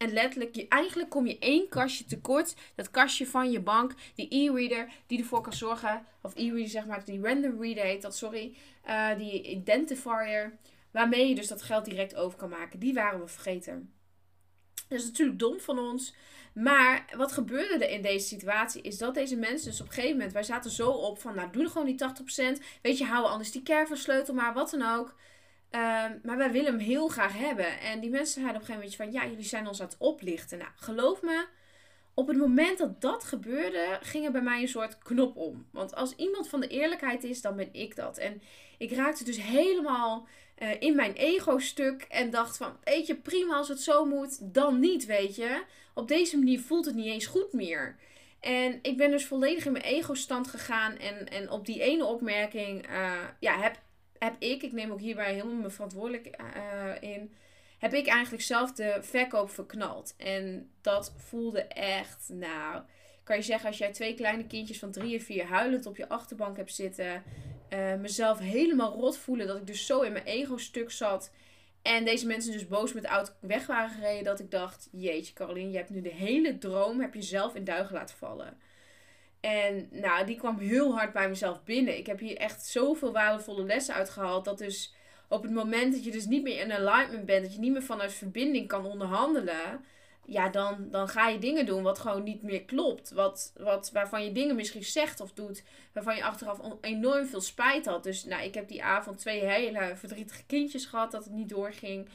En 0.00 0.12
letterlijk, 0.12 0.54
je, 0.54 0.68
eigenlijk 0.68 1.10
kom 1.10 1.26
je 1.26 1.38
één 1.38 1.68
kastje 1.68 2.04
tekort. 2.04 2.54
Dat 2.74 2.90
kastje 2.90 3.26
van 3.26 3.50
je 3.50 3.60
bank, 3.60 3.94
die 4.14 4.34
e-reader, 4.34 4.92
die 5.06 5.18
ervoor 5.18 5.40
kan 5.40 5.52
zorgen. 5.52 6.06
Of 6.22 6.34
e-reader 6.34 6.68
zeg 6.68 6.86
maar, 6.86 7.04
die 7.04 7.20
random 7.20 7.62
reader 7.62 7.84
heet 7.84 8.02
dat, 8.02 8.16
sorry. 8.16 8.56
Uh, 8.88 9.16
die 9.16 9.42
identifier. 9.42 10.58
Waarmee 10.90 11.28
je 11.28 11.34
dus 11.34 11.48
dat 11.48 11.62
geld 11.62 11.84
direct 11.84 12.14
over 12.14 12.38
kan 12.38 12.48
maken. 12.48 12.78
Die 12.78 12.94
waren 12.94 13.20
we 13.20 13.28
vergeten. 13.28 13.92
Dat 14.88 14.98
is 14.98 15.04
natuurlijk 15.04 15.38
dom 15.38 15.60
van 15.60 15.78
ons. 15.78 16.14
Maar 16.54 17.04
wat 17.16 17.32
gebeurde 17.32 17.84
er 17.84 17.90
in 17.90 18.02
deze 18.02 18.26
situatie 18.26 18.82
is 18.82 18.98
dat 18.98 19.14
deze 19.14 19.36
mensen 19.36 19.70
dus 19.70 19.80
op 19.80 19.86
een 19.86 19.92
gegeven 19.92 20.16
moment, 20.16 20.32
wij 20.32 20.42
zaten 20.42 20.70
zo 20.70 20.90
op 20.90 21.20
van, 21.20 21.34
nou 21.34 21.50
doe 21.50 21.62
er 21.62 21.70
gewoon 21.70 21.86
die 21.86 22.00
80%. 22.58 22.62
Weet 22.82 22.98
je, 22.98 23.04
hou 23.04 23.26
anders 23.26 23.50
die 23.50 23.62
sleutel 23.92 24.34
maar, 24.34 24.54
wat 24.54 24.70
dan 24.70 24.98
ook. 24.98 25.14
Ehm, 25.70 26.18
maar 26.22 26.36
wij 26.36 26.50
willen 26.50 26.70
hem 26.70 26.80
heel 26.80 27.08
graag 27.08 27.38
hebben. 27.38 27.80
En 27.80 28.00
die 28.00 28.10
mensen 28.10 28.40
zeiden 28.40 28.54
op 28.54 28.68
een 28.68 28.74
gegeven 28.74 28.98
moment 28.98 29.12
van, 29.14 29.22
ja, 29.22 29.30
jullie 29.30 29.48
zijn 29.48 29.66
ons 29.66 29.80
aan 29.80 29.86
het 29.86 29.96
oplichten. 29.98 30.58
Nou, 30.58 30.70
geloof 30.76 31.22
me, 31.22 31.46
op 32.14 32.28
het 32.28 32.36
moment 32.36 32.78
dat 32.78 33.00
dat 33.00 33.24
gebeurde, 33.24 33.98
ging 34.02 34.24
er 34.24 34.32
bij 34.32 34.42
mij 34.42 34.60
een 34.60 34.68
soort 34.68 34.98
knop 34.98 35.36
om. 35.36 35.66
Want 35.72 35.94
als 35.94 36.14
iemand 36.16 36.48
van 36.48 36.60
de 36.60 36.68
eerlijkheid 36.68 37.24
is, 37.24 37.40
dan 37.40 37.56
ben 37.56 37.68
ik 37.72 37.96
dat. 37.96 38.18
En 38.18 38.42
ik 38.78 38.92
raakte 38.92 39.24
dus 39.24 39.42
helemaal 39.42 40.26
uh, 40.58 40.80
in 40.80 40.96
mijn 40.96 41.12
ego-stuk 41.12 42.02
en 42.02 42.30
dacht 42.30 42.56
van, 42.56 42.76
weet 42.84 43.06
je, 43.06 43.16
prima 43.16 43.54
als 43.54 43.68
het 43.68 43.80
zo 43.80 44.04
moet, 44.04 44.54
dan 44.54 44.80
niet, 44.80 45.06
weet 45.06 45.36
je. 45.36 45.62
Op 45.94 46.08
deze 46.08 46.38
manier 46.38 46.60
voelt 46.60 46.84
het 46.84 46.94
niet 46.94 47.06
eens 47.06 47.26
goed 47.26 47.52
meer. 47.52 47.96
En 48.40 48.78
ik 48.82 48.96
ben 48.96 49.10
dus 49.10 49.26
volledig 49.26 49.66
in 49.66 49.72
mijn 49.72 49.84
ego-stand 49.84 50.48
gegaan 50.48 50.96
en, 50.96 51.28
en 51.28 51.50
op 51.50 51.66
die 51.66 51.80
ene 51.82 52.04
opmerking, 52.04 52.90
uh, 52.90 53.12
ja, 53.40 53.58
heb, 53.58 53.78
heb 54.20 54.36
ik, 54.38 54.62
ik 54.62 54.72
neem 54.72 54.90
ook 54.90 55.00
hierbij 55.00 55.32
helemaal 55.32 55.54
mijn 55.54 55.70
verantwoordelijk 55.70 56.36
uh, 56.56 57.10
in, 57.10 57.34
heb 57.78 57.94
ik 57.94 58.06
eigenlijk 58.06 58.42
zelf 58.42 58.72
de 58.72 58.98
verkoop 59.00 59.50
verknald. 59.50 60.14
En 60.16 60.70
dat 60.80 61.12
voelde 61.16 61.62
echt, 61.64 62.28
nou, 62.28 62.82
kan 63.24 63.36
je 63.36 63.42
zeggen, 63.42 63.68
als 63.68 63.78
jij 63.78 63.92
twee 63.92 64.14
kleine 64.14 64.46
kindjes 64.46 64.78
van 64.78 64.90
drie 64.90 65.14
en 65.14 65.24
vier 65.24 65.44
huilend 65.44 65.86
op 65.86 65.96
je 65.96 66.08
achterbank 66.08 66.56
hebt 66.56 66.74
zitten, 66.74 67.22
uh, 67.70 67.94
mezelf 67.94 68.38
helemaal 68.38 68.92
rot 68.92 69.18
voelen. 69.18 69.46
Dat 69.46 69.56
ik 69.56 69.66
dus 69.66 69.86
zo 69.86 70.00
in 70.00 70.12
mijn 70.12 70.24
ego-stuk 70.24 70.90
zat. 70.90 71.32
En 71.82 72.04
deze 72.04 72.26
mensen 72.26 72.52
dus 72.52 72.68
boos 72.68 72.92
met 72.92 73.02
de 73.02 73.08
auto 73.08 73.32
weg 73.40 73.66
waren 73.66 73.90
gereden. 73.90 74.24
Dat 74.24 74.40
ik 74.40 74.50
dacht, 74.50 74.88
jeetje 74.92 75.32
Caroline, 75.32 75.70
je 75.70 75.76
hebt 75.76 75.90
nu 75.90 76.00
de 76.00 76.14
hele 76.14 76.58
droom 76.58 77.00
heb 77.00 77.14
je 77.14 77.22
zelf 77.22 77.54
in 77.54 77.64
duigen 77.64 77.94
laten 77.94 78.16
vallen. 78.16 78.58
En 79.40 79.88
nou, 79.90 80.26
die 80.26 80.36
kwam 80.36 80.58
heel 80.58 80.94
hard 80.94 81.12
bij 81.12 81.28
mezelf 81.28 81.64
binnen. 81.64 81.98
Ik 81.98 82.06
heb 82.06 82.18
hier 82.18 82.36
echt 82.36 82.66
zoveel 82.66 83.12
waardevolle 83.12 83.64
lessen 83.64 83.94
uitgehaald. 83.94 84.44
Dat 84.44 84.58
dus 84.58 84.94
op 85.28 85.42
het 85.42 85.52
moment 85.52 85.92
dat 85.92 86.04
je 86.04 86.10
dus 86.10 86.26
niet 86.26 86.42
meer 86.42 86.60
in 86.60 86.72
alignment 86.72 87.26
bent. 87.26 87.42
Dat 87.42 87.54
je 87.54 87.60
niet 87.60 87.72
meer 87.72 87.82
vanuit 87.82 88.12
verbinding 88.12 88.68
kan 88.68 88.86
onderhandelen 88.86 89.84
ja, 90.30 90.48
dan, 90.48 90.88
dan 90.90 91.08
ga 91.08 91.28
je 91.28 91.38
dingen 91.38 91.66
doen 91.66 91.82
wat 91.82 91.98
gewoon 91.98 92.22
niet 92.22 92.42
meer 92.42 92.64
klopt. 92.64 93.10
Wat, 93.10 93.52
wat, 93.56 93.90
waarvan 93.92 94.24
je 94.24 94.32
dingen 94.32 94.56
misschien 94.56 94.84
zegt 94.84 95.20
of 95.20 95.32
doet, 95.32 95.62
waarvan 95.92 96.16
je 96.16 96.24
achteraf 96.24 96.60
enorm 96.80 97.26
veel 97.26 97.40
spijt 97.40 97.86
had. 97.86 98.02
Dus 98.02 98.24
nou, 98.24 98.42
ik 98.42 98.54
heb 98.54 98.68
die 98.68 98.82
avond 98.82 99.18
twee 99.18 99.44
hele 99.44 99.92
verdrietige 99.96 100.44
kindjes 100.46 100.86
gehad 100.86 101.10
dat 101.10 101.24
het 101.24 101.32
niet 101.32 101.48
doorging. 101.48 102.08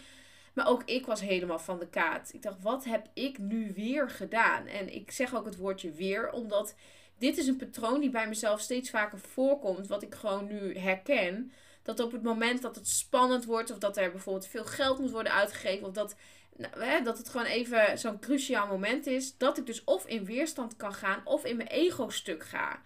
Maar 0.54 0.68
ook 0.68 0.84
ik 0.86 1.06
was 1.06 1.22
helemaal 1.22 1.60
van 1.60 1.80
de 1.80 1.88
kaart. 1.88 2.34
Ik 2.34 2.42
dacht, 2.42 2.62
wat 2.62 2.86
heb 2.86 3.08
ik 3.14 3.38
nu 3.38 3.72
weer 3.76 4.10
gedaan? 4.10 4.68
En 4.68 4.94
ik 4.94 5.12
zeg 5.12 5.36
ook 5.36 5.46
het 5.46 5.58
woordje 5.58 5.92
weer, 5.92 6.32
omdat 6.32 6.76
dit 7.18 7.38
is 7.38 7.48
een 7.48 7.58
patroon 7.58 8.00
die 8.00 8.10
bij 8.10 8.28
mezelf 8.28 8.60
steeds 8.60 8.90
vaker 8.90 9.20
voorkomt. 9.20 9.88
Wat 9.88 10.04
ik 10.04 10.16
gewoon 10.16 10.48
nu 10.48 10.78
herken. 10.78 11.52
Dat 11.84 12.00
op 12.00 12.12
het 12.12 12.24
moment 12.24 12.62
dat 12.62 12.76
het 12.76 12.88
spannend 12.88 13.46
wordt, 13.46 13.72
of 13.72 13.78
dat 13.78 13.98
er 13.98 14.12
bijvoorbeeld 14.12 14.48
veel 14.48 14.66
geld 14.66 15.00
moet 15.00 15.12
worden 15.12 15.34
uitgegeven, 15.34 15.88
of 15.88 15.94
dat 15.94 16.16
nou, 16.58 16.84
hè, 16.84 17.02
dat 17.02 17.18
het 17.18 17.30
gewoon 17.30 17.46
even 17.46 18.00
zo'n 18.00 18.20
cruciaal 18.20 18.68
moment 18.68 19.08
is. 19.08 19.38
Dat 19.38 19.58
ik 19.58 19.66
dus 19.66 19.84
of 19.84 20.06
in 20.06 20.26
weerstand 20.26 20.76
kan 20.76 20.94
gaan 20.94 21.22
of 21.26 21.46
in 21.46 21.58
mijn 21.58 21.70
ego-stuk 21.70 22.44
ga. 22.44 22.82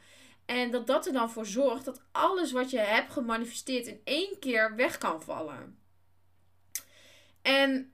En 0.45 0.71
dat 0.71 0.87
dat 0.87 1.05
er 1.05 1.13
dan 1.13 1.31
voor 1.31 1.45
zorgt 1.45 1.85
dat 1.85 2.01
alles 2.11 2.51
wat 2.51 2.69
je 2.69 2.79
hebt 2.79 3.11
gemanifesteerd 3.11 3.87
in 3.87 4.01
één 4.03 4.39
keer 4.39 4.75
weg 4.75 4.97
kan 4.97 5.21
vallen. 5.21 5.79
En 7.41 7.93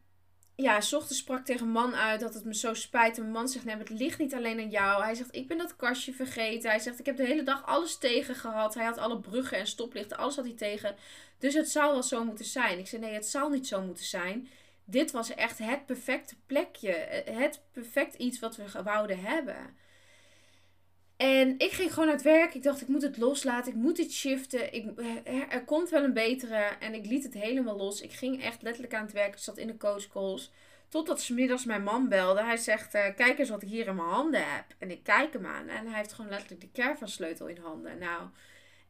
ja, 0.55 0.81
s 0.81 0.93
ochtends 0.93 1.17
sprak 1.17 1.45
tegen 1.45 1.65
een 1.65 1.71
man 1.71 1.95
uit 1.95 2.19
dat 2.19 2.33
het 2.33 2.45
me 2.45 2.55
zo 2.55 2.73
spijt. 2.73 3.17
En 3.17 3.31
man 3.31 3.49
zegt, 3.49 3.65
nee, 3.65 3.75
het 3.75 3.89
ligt 3.89 4.19
niet 4.19 4.33
alleen 4.33 4.59
aan 4.59 4.69
jou. 4.69 5.03
Hij 5.03 5.15
zegt, 5.15 5.35
ik 5.35 5.47
ben 5.47 5.57
dat 5.57 5.75
kastje 5.75 6.13
vergeten. 6.13 6.69
Hij 6.69 6.79
zegt, 6.79 6.99
ik 6.99 7.05
heb 7.05 7.17
de 7.17 7.25
hele 7.25 7.43
dag 7.43 7.65
alles 7.65 7.97
tegen 7.97 8.35
gehad. 8.35 8.73
Hij 8.73 8.85
had 8.85 8.97
alle 8.97 9.19
bruggen 9.19 9.57
en 9.57 9.67
stoplichten, 9.67 10.17
alles 10.17 10.35
had 10.35 10.45
hij 10.45 10.53
tegen. 10.53 10.95
Dus 11.39 11.53
het 11.53 11.69
zou 11.69 11.91
wel 11.91 12.03
zo 12.03 12.23
moeten 12.23 12.45
zijn. 12.45 12.79
Ik 12.79 12.87
zei, 12.87 13.01
nee, 13.01 13.13
het 13.13 13.27
zal 13.27 13.49
niet 13.49 13.67
zo 13.67 13.81
moeten 13.81 14.05
zijn 14.05 14.47
dit 14.85 15.11
was 15.11 15.33
echt 15.33 15.57
het 15.57 15.85
perfecte 15.85 16.35
plekje. 16.45 16.91
Het 17.25 17.61
perfect 17.71 18.15
iets 18.15 18.39
wat 18.39 18.55
we 18.55 18.83
wouden 18.83 19.19
hebben. 19.19 19.77
En 21.17 21.55
ik 21.57 21.71
ging 21.71 21.93
gewoon 21.93 22.09
uit 22.09 22.21
werk. 22.21 22.53
Ik 22.53 22.63
dacht, 22.63 22.81
ik 22.81 22.87
moet 22.87 23.01
het 23.01 23.17
loslaten. 23.17 23.71
Ik 23.71 23.77
moet 23.77 23.95
dit 23.95 24.11
shiften. 24.11 24.73
Ik, 24.73 24.85
er 25.49 25.63
komt 25.63 25.89
wel 25.89 26.03
een 26.03 26.13
betere. 26.13 26.69
En 26.79 26.93
ik 26.93 27.05
liet 27.05 27.23
het 27.23 27.33
helemaal 27.33 27.77
los. 27.77 28.01
Ik 28.01 28.11
ging 28.11 28.43
echt 28.43 28.61
letterlijk 28.61 28.93
aan 28.93 29.03
het 29.03 29.13
werk. 29.13 29.33
Ik 29.33 29.39
zat 29.39 29.57
in 29.57 29.67
de 29.67 29.77
coachcalls. 29.77 30.51
Totdat 30.89 31.21
smiddags 31.21 31.65
mijn 31.65 31.83
man 31.83 32.09
belde. 32.09 32.43
Hij 32.43 32.57
zegt, 32.57 32.95
uh, 32.95 33.05
kijk 33.15 33.39
eens 33.39 33.49
wat 33.49 33.61
ik 33.61 33.69
hier 33.69 33.87
in 33.87 33.95
mijn 33.95 34.07
handen 34.07 34.53
heb. 34.53 34.65
En 34.77 34.91
ik 34.91 35.03
kijk 35.03 35.33
hem 35.33 35.45
aan. 35.45 35.67
En 35.67 35.87
hij 35.87 35.97
heeft 35.97 36.13
gewoon 36.13 36.31
letterlijk 36.31 36.61
de 36.61 36.71
caravansleutel 36.71 37.47
in 37.47 37.57
handen. 37.57 37.97
Nou, 37.97 38.29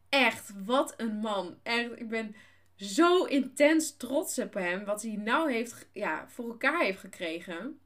echt, 0.09 0.51
wat 0.63 0.93
een 0.97 1.15
man. 1.15 1.59
Echt, 1.63 1.99
ik 1.99 2.09
ben 2.09 2.35
zo 2.75 3.23
intens 3.23 3.97
trots 3.97 4.39
op 4.39 4.53
hem. 4.53 4.85
Wat 4.85 5.01
hij 5.01 5.15
nou 5.15 5.51
heeft, 5.51 5.87
ja, 5.93 6.25
voor 6.29 6.47
elkaar 6.47 6.81
heeft 6.81 6.99
gekregen. 6.99 7.79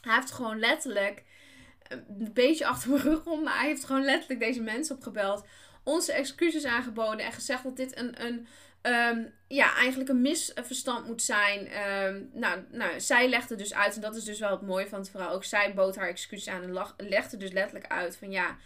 Hij 0.00 0.14
heeft 0.14 0.30
gewoon 0.30 0.58
letterlijk 0.58 1.24
een 1.92 2.30
beetje 2.32 2.66
achter 2.66 2.90
mijn 2.90 3.02
rug 3.02 3.26
om. 3.26 3.42
Maar 3.42 3.58
hij 3.58 3.68
heeft 3.68 3.84
gewoon 3.84 4.04
letterlijk 4.04 4.40
deze 4.40 4.62
mensen 4.62 4.96
opgebeld. 4.96 5.44
Onze 5.84 6.12
excuses 6.12 6.64
aangeboden. 6.64 7.24
En 7.24 7.32
gezegd 7.32 7.62
dat 7.62 7.76
dit 7.76 7.98
een, 7.98 8.24
een 8.24 8.46
ehm, 8.82 9.24
ja, 9.48 9.74
eigenlijk 9.74 10.10
een 10.10 10.20
misverstand 10.20 11.06
moet 11.06 11.22
zijn. 11.22 11.60
Um, 11.60 12.30
nou, 12.32 12.60
nou, 12.70 13.00
zij 13.00 13.28
legde 13.28 13.56
dus 13.56 13.74
uit. 13.74 13.94
En 13.94 14.00
dat 14.00 14.16
is 14.16 14.24
dus 14.24 14.38
wel 14.38 14.50
het 14.50 14.62
mooie 14.62 14.88
van 14.88 14.98
het 14.98 15.10
verhaal. 15.10 15.32
Ook 15.32 15.44
zij 15.44 15.74
bood 15.74 15.96
haar 15.96 16.08
excuses 16.08 16.48
aan. 16.48 16.62
En 16.62 17.08
legde 17.08 17.36
dus 17.36 17.52
letterlijk 17.52 17.92
uit 17.92 18.16
van 18.16 18.30
ja 18.30 18.56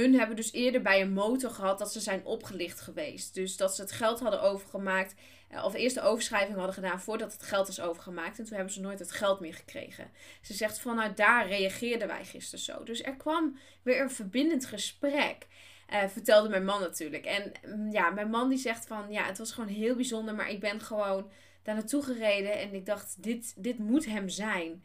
hun 0.00 0.14
hebben 0.14 0.36
dus 0.36 0.52
eerder 0.52 0.82
bij 0.82 1.00
een 1.00 1.12
motor 1.12 1.50
gehad 1.50 1.78
dat 1.78 1.92
ze 1.92 2.00
zijn 2.00 2.24
opgelicht 2.24 2.80
geweest. 2.80 3.34
Dus 3.34 3.56
dat 3.56 3.74
ze 3.74 3.82
het 3.82 3.92
geld 3.92 4.20
hadden 4.20 4.42
overgemaakt. 4.42 5.14
Eh, 5.48 5.64
of 5.64 5.74
eerst 5.74 5.94
de 5.94 6.02
overschrijving 6.02 6.56
hadden 6.56 6.74
gedaan 6.74 7.00
voordat 7.00 7.32
het 7.32 7.42
geld 7.42 7.68
is 7.68 7.80
overgemaakt. 7.80 8.38
En 8.38 8.44
toen 8.44 8.54
hebben 8.54 8.72
ze 8.72 8.80
nooit 8.80 8.98
het 8.98 9.12
geld 9.12 9.40
meer 9.40 9.54
gekregen. 9.54 10.10
Ze 10.40 10.54
zegt 10.54 10.80
vanuit 10.80 11.16
daar 11.16 11.48
reageerden 11.48 12.08
wij 12.08 12.24
gisteren 12.24 12.64
zo. 12.64 12.84
Dus 12.84 13.02
er 13.02 13.16
kwam 13.16 13.58
weer 13.82 14.00
een 14.00 14.10
verbindend 14.10 14.66
gesprek. 14.66 15.46
Uh, 15.92 16.04
vertelde 16.08 16.48
mijn 16.48 16.64
man 16.64 16.80
natuurlijk. 16.80 17.24
En 17.24 17.52
mm, 17.66 17.90
ja, 17.90 18.10
mijn 18.10 18.30
man 18.30 18.48
die 18.48 18.58
zegt 18.58 18.86
van 18.86 19.10
ja, 19.10 19.24
het 19.24 19.38
was 19.38 19.52
gewoon 19.52 19.68
heel 19.68 19.94
bijzonder. 19.94 20.34
Maar 20.34 20.50
ik 20.50 20.60
ben 20.60 20.80
gewoon 20.80 21.30
daar 21.62 21.74
naartoe 21.74 22.02
gereden. 22.02 22.58
En 22.58 22.74
ik 22.74 22.86
dacht, 22.86 23.22
dit, 23.22 23.54
dit 23.56 23.78
moet 23.78 24.06
hem 24.06 24.28
zijn. 24.28 24.84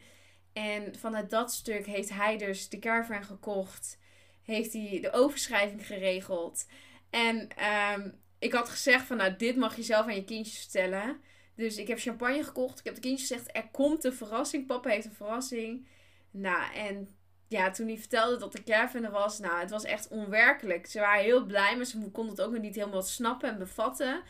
En 0.54 0.96
vanuit 0.96 1.30
dat 1.30 1.52
stuk 1.52 1.86
heeft 1.86 2.10
hij 2.10 2.38
dus 2.38 2.70
de 2.70 2.80
caravan 2.80 3.24
gekocht. 3.24 4.00
heeft 4.44 4.74
hij 4.74 5.00
de 5.02 5.12
overschrijving 5.12 5.86
geregeld. 5.86 6.68
En 7.10 7.48
ehm, 7.56 8.10
ik 8.42 8.54
had 8.54 8.70
gezegd 8.70 9.06
van 9.06 9.18
nou, 9.18 9.36
dit 9.36 9.56
mag 9.56 9.76
je 9.76 9.84
zelf 9.84 10.06
aan 10.06 10.16
je 10.16 10.24
kindjes 10.24 10.58
vertellen. 10.58 11.22
Dus 11.56 11.78
ik 11.78 11.88
heb 11.88 12.00
champagne 12.00 12.44
gekocht. 12.44 12.80
Ik 12.80 12.86
heb 12.86 12.96
de 12.96 13.02
kindjes 13.02 13.28
gezegd, 13.28 13.56
er 13.56 13.70
komt 13.72 14.04
een 14.04 14.14
verrassing. 14.14 14.66
Papa 14.66 14.90
heeft 14.90 15.06
een 15.06 15.12
verrassing. 15.12 15.88
Nou, 16.32 16.74
en 16.74 17.10
ja, 17.48 17.72
toen 17.72 17.88
hij 17.88 17.98
vertelde 17.98 18.38
dat 18.38 18.52
de 18.52 18.64
caravan 18.64 19.04
er 19.04 19.12
was, 19.12 19.40
nou, 19.40 19.60
het 19.60 19.70
was 19.70 19.84
echt 19.84 20.08
onwerkelijk. 20.08 20.88
Ze 20.88 21.00
waren 21.00 21.24
heel 21.24 21.46
blij, 21.46 21.76
maar 21.76 21.86
ze 21.86 22.10
konden 22.12 22.36
het 22.36 22.42
ook 22.42 22.52
nog 22.52 22.62
niet 22.62 22.76
helemaal 22.76 23.02
snappen 23.02 23.50
en 23.50 23.58
bevatten. 23.58 24.22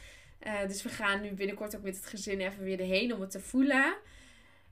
Uh, 0.48 0.68
dus 0.68 0.84
we 0.84 0.90
gaan 0.90 1.22
nu 1.22 1.32
binnenkort 1.32 1.76
ook 1.76 1.84
met 1.84 1.96
het 1.96 2.06
gezin 2.06 2.40
even 2.40 2.64
weer 2.64 2.80
erheen 2.80 3.14
om 3.14 3.22
het 3.22 3.32
te 3.32 3.40
voelen. 3.40 3.96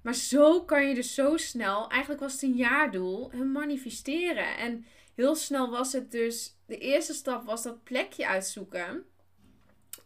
Maar 0.02 0.16
zo 0.16 0.64
kan 0.64 0.88
je 0.88 0.96
dus 0.96 1.14
zo 1.14 1.38
snel, 1.38 1.90
eigenlijk 1.90 2.22
was 2.22 2.34
het 2.34 2.42
een 2.42 2.56
jaardoel, 2.56 3.32
hun 3.32 3.52
manifesteren. 3.52 4.58
En 4.58 4.86
heel 5.16 5.36
snel 5.36 5.70
was 5.70 5.94
het 5.94 6.12
dus, 6.12 6.56
de 6.66 6.78
eerste 6.78 7.14
stap 7.14 7.46
was 7.46 7.64
dat 7.64 7.84
plekje 7.84 8.28
uitzoeken. 8.28 9.06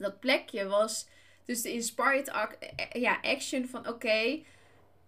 Dat 0.04 0.20
plekje 0.20 0.68
was 0.68 1.08
dus 1.46 1.62
de 1.62 1.72
inspired 1.72 2.28
eh, 2.28 3.02
ja, 3.02 3.20
action 3.22 3.68
van 3.68 3.88
oké. 3.88 4.40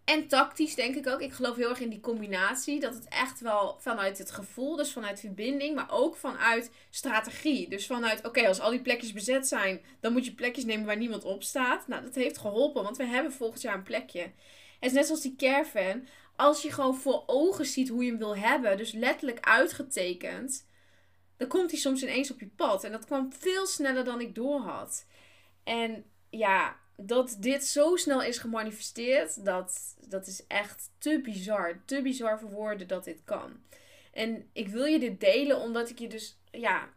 en 0.06 0.28
tactisch 0.28 0.76
denk 0.76 0.96
ik 0.96 1.08
ook. 1.08 1.22
Ik 1.22 1.34
geloof 1.34 1.56
heel 1.56 1.70
erg 1.70 1.80
in 1.80 1.90
die 1.90 2.00
combinatie. 2.00 2.80
Dat 2.80 2.94
het 2.94 3.08
echt 3.08 3.40
wel 3.40 3.78
vanuit 3.80 4.18
het 4.18 4.32
gevoel, 4.32 4.76
dus 4.76 4.92
vanuit 4.92 5.20
verbinding, 5.20 5.76
maar 5.76 5.92
ook 5.92 6.16
vanuit 6.16 6.72
strategie. 6.90 7.70
Dus 7.70 7.86
vanuit, 7.86 8.26
oké, 8.26 8.48
als 8.48 8.60
al 8.60 8.70
die 8.70 8.82
plekjes 8.82 9.14
bezet 9.14 9.48
zijn, 9.48 9.82
dan 10.00 10.14
moet 10.14 10.26
je 10.26 10.34
plekjes 10.34 10.66
nemen 10.66 10.86
waar 10.86 10.98
niemand 10.98 11.24
op 11.24 11.44
staat. 11.44 11.88
Nou, 11.88 12.04
dat 12.04 12.16
heeft 12.16 12.38
geholpen, 12.38 12.84
want 12.84 12.98
we 12.98 13.06
hebben 13.06 13.32
volgend 13.32 13.62
jaar 13.62 13.76
een 13.76 13.84
plekje. 13.84 14.22
Het 14.22 14.32
is 14.80 14.92
net 14.92 15.06
zoals 15.06 15.22
die 15.22 15.36
caravan. 15.36 16.08
Als 16.36 16.62
je 16.62 16.72
gewoon 16.72 16.96
voor 16.96 17.24
ogen 17.26 17.66
ziet 17.66 17.90
hoe 17.90 18.04
je 18.04 18.10
hem 18.10 18.20
wil 18.20 18.38
hebben, 18.38 18.78
dus 18.78 18.92
letterlijk 18.92 19.40
uitgetekend, 19.40 20.65
dan 21.38 21.48
komt 21.48 21.72
hij 21.72 21.80
soms 21.80 22.04
ineens 22.04 22.32
op 22.32 22.40
je 22.40 22.50
pad. 22.56 22.84
En 22.84 22.92
dat 22.92 23.06
kwam 23.06 23.34
veel 23.40 23.66
sneller 23.66 24.04
dan 24.04 24.22
ik 24.22 24.36
doorhad. 24.36 25.06
En 25.64 26.06
ja, 26.30 26.80
dat 26.98 27.38
dit 27.40 27.66
zo 27.66 27.96
snel 27.96 28.22
is 28.22 28.38
gemanifesteerd, 28.38 29.46
dat, 29.46 29.96
dat 30.08 30.28
is 30.28 30.48
echt 30.48 30.90
te 30.98 31.20
bizar. 31.24 31.82
Te 31.86 32.02
bizar 32.02 32.40
voor 32.40 32.50
woorden 32.50 32.88
dat 32.88 33.04
dit 33.04 33.22
kan. 33.24 33.64
En 34.14 34.50
ik 34.54 34.68
wil 34.68 34.86
je 34.86 35.00
dit 35.00 35.20
delen 35.20 35.60
omdat 35.60 35.90
ik 35.90 36.00
je 36.00 36.08
dus, 36.08 36.38
ja, 36.52 36.90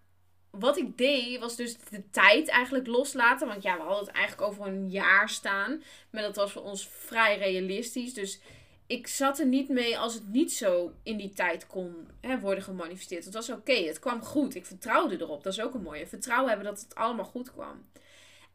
wat 0.50 0.76
ik 0.76 0.98
deed 0.98 1.38
was 1.38 1.56
dus 1.56 1.78
de 1.78 2.10
tijd 2.10 2.48
eigenlijk 2.48 2.86
loslaten. 2.86 3.48
Want 3.48 3.62
ja, 3.62 3.76
we 3.76 3.82
hadden 3.82 4.06
het 4.06 4.14
eigenlijk 4.14 4.50
over 4.50 4.66
een 4.66 4.90
jaar 4.90 5.28
staan. 5.28 5.82
Maar 6.10 6.22
dat 6.22 6.36
was 6.36 6.52
voor 6.52 6.62
ons 6.62 6.88
vrij 6.88 7.38
realistisch. 7.38 8.14
Dus 8.14 8.40
ik 8.88 9.06
zat 9.06 9.38
er 9.38 9.46
niet 9.46 9.68
mee 9.68 9.98
als 9.98 10.14
het 10.14 10.28
niet 10.28 10.52
zo 10.52 10.92
in 11.02 11.16
die 11.16 11.32
tijd 11.32 11.66
kon 11.66 12.08
hè, 12.20 12.38
worden 12.38 12.64
gemanifesteerd. 12.64 13.24
Het 13.24 13.34
was 13.34 13.50
oké, 13.50 13.72
het 13.72 13.98
kwam 13.98 14.22
goed. 14.22 14.54
Ik 14.54 14.66
vertrouwde 14.66 15.20
erop. 15.20 15.42
Dat 15.42 15.52
is 15.52 15.60
ook 15.60 15.74
een 15.74 15.82
mooie. 15.82 16.06
Vertrouwen 16.06 16.48
hebben 16.48 16.66
dat 16.66 16.80
het 16.80 16.94
allemaal 16.94 17.24
goed 17.24 17.52
kwam. 17.52 17.86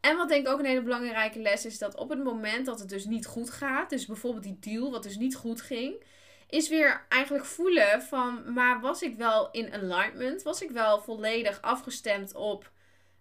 En 0.00 0.16
wat 0.16 0.28
denk 0.28 0.46
ik 0.46 0.52
ook 0.52 0.58
een 0.58 0.64
hele 0.64 0.82
belangrijke 0.82 1.38
les 1.38 1.64
is, 1.64 1.78
dat 1.78 1.96
op 1.96 2.08
het 2.08 2.24
moment 2.24 2.66
dat 2.66 2.78
het 2.78 2.88
dus 2.88 3.04
niet 3.04 3.26
goed 3.26 3.50
gaat, 3.50 3.90
dus 3.90 4.06
bijvoorbeeld 4.06 4.44
die 4.44 4.58
deal 4.60 4.90
wat 4.90 5.02
dus 5.02 5.16
niet 5.16 5.36
goed 5.36 5.60
ging, 5.60 6.04
is 6.48 6.68
weer 6.68 7.06
eigenlijk 7.08 7.44
voelen 7.44 8.02
van, 8.02 8.52
maar 8.52 8.80
was 8.80 9.02
ik 9.02 9.16
wel 9.16 9.50
in 9.50 9.72
alignment? 9.72 10.42
Was 10.42 10.62
ik 10.62 10.70
wel 10.70 11.00
volledig 11.00 11.62
afgestemd 11.62 12.34
op 12.34 12.70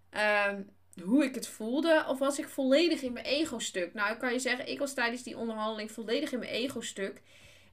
ehm, 0.10 0.62
hoe 1.02 1.24
ik 1.24 1.36
het 1.36 1.48
voelde? 1.48 2.06
Of 2.08 2.20
was 2.20 2.40
ik 2.40 2.48
volledig 2.48 3.02
in 3.02 3.14
mijn 3.14 3.26
ego-stuk? 3.26 3.94
Nou, 3.94 4.14
ik 4.14 4.20
kan 4.20 4.34
je 4.34 4.40
zeggen, 4.40 4.70
ik 4.70 4.80
was 4.80 4.94
tijdens 4.94 5.24
die 5.24 5.38
onderhandeling 5.38 5.92
volledig 5.92 6.32
in 6.32 6.40
mijn 6.40 6.52
ego-stuk. 6.52 7.22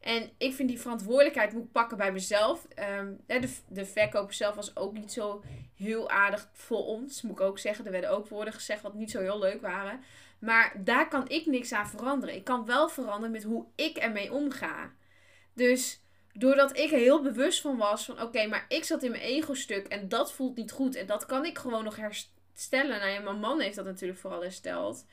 En 0.00 0.30
ik 0.38 0.54
vind 0.54 0.68
die 0.68 0.80
verantwoordelijkheid 0.80 1.52
moet 1.52 1.72
pakken 1.72 1.96
bij 1.96 2.12
mezelf. 2.12 2.66
Um, 2.98 3.18
de, 3.26 3.54
de 3.68 3.86
verkoper 3.86 4.34
zelf 4.34 4.54
was 4.54 4.76
ook 4.76 4.92
niet 4.92 5.12
zo 5.12 5.42
heel 5.74 6.10
aardig 6.10 6.50
voor 6.52 6.84
ons, 6.84 7.22
moet 7.22 7.38
ik 7.38 7.40
ook 7.40 7.58
zeggen. 7.58 7.84
Er 7.84 7.92
werden 7.92 8.10
ook 8.10 8.28
woorden 8.28 8.54
gezegd 8.54 8.82
wat 8.82 8.94
niet 8.94 9.10
zo 9.10 9.20
heel 9.20 9.38
leuk 9.38 9.60
waren. 9.60 10.00
Maar 10.38 10.72
daar 10.84 11.08
kan 11.08 11.28
ik 11.28 11.46
niks 11.46 11.72
aan 11.72 11.88
veranderen. 11.88 12.34
Ik 12.34 12.44
kan 12.44 12.64
wel 12.64 12.88
veranderen 12.88 13.30
met 13.30 13.42
hoe 13.42 13.66
ik 13.74 13.96
ermee 13.96 14.32
omga. 14.32 14.92
Dus 15.54 16.02
doordat 16.32 16.76
ik 16.78 16.92
er 16.92 16.98
heel 16.98 17.22
bewust 17.22 17.60
van 17.60 17.76
was 17.76 18.04
van 18.04 18.22
oké, 18.22 18.46
maar 18.46 18.64
ik 18.68 18.84
zat 18.84 19.02
in 19.02 19.10
mijn 19.10 19.22
ego-stuk 19.22 19.86
en 19.86 20.08
dat 20.08 20.32
voelt 20.32 20.56
niet 20.56 20.70
goed. 20.70 20.94
En 20.94 21.06
dat 21.06 21.26
kan 21.26 21.44
ik 21.44 21.58
gewoon 21.58 21.84
nog 21.84 21.96
herstellen. 21.96 22.39
Nou 22.70 23.10
ja, 23.10 23.20
mijn 23.20 23.40
man 23.40 23.60
heeft 23.60 23.76
dat 23.76 23.84
natuurlijk 23.84 24.20
vooral 24.20 24.42
hersteld. 24.42 25.06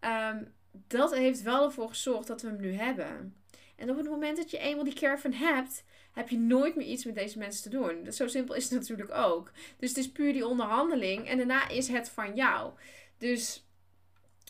Um, 0.00 0.52
dat 0.86 1.14
heeft 1.14 1.42
wel 1.42 1.64
ervoor 1.64 1.88
gezorgd 1.88 2.26
dat 2.26 2.42
we 2.42 2.48
hem 2.48 2.60
nu 2.60 2.72
hebben. 2.72 3.34
En 3.76 3.90
op 3.90 3.96
het 3.96 4.08
moment 4.08 4.36
dat 4.36 4.50
je 4.50 4.58
eenmaal 4.58 4.84
die 4.84 4.94
caravan 4.94 5.32
hebt, 5.32 5.84
heb 6.12 6.28
je 6.28 6.38
nooit 6.38 6.76
meer 6.76 6.86
iets 6.86 7.04
met 7.04 7.14
deze 7.14 7.38
mensen 7.38 7.62
te 7.62 7.78
doen. 7.78 8.12
Zo 8.12 8.28
simpel 8.28 8.54
is 8.54 8.70
het 8.70 8.72
natuurlijk 8.72 9.14
ook. 9.14 9.50
Dus 9.78 9.88
het 9.88 9.98
is 9.98 10.12
puur 10.12 10.32
die 10.32 10.46
onderhandeling 10.46 11.28
en 11.28 11.36
daarna 11.36 11.68
is 11.68 11.88
het 11.88 12.08
van 12.08 12.34
jou. 12.34 12.72
Dus 13.18 13.66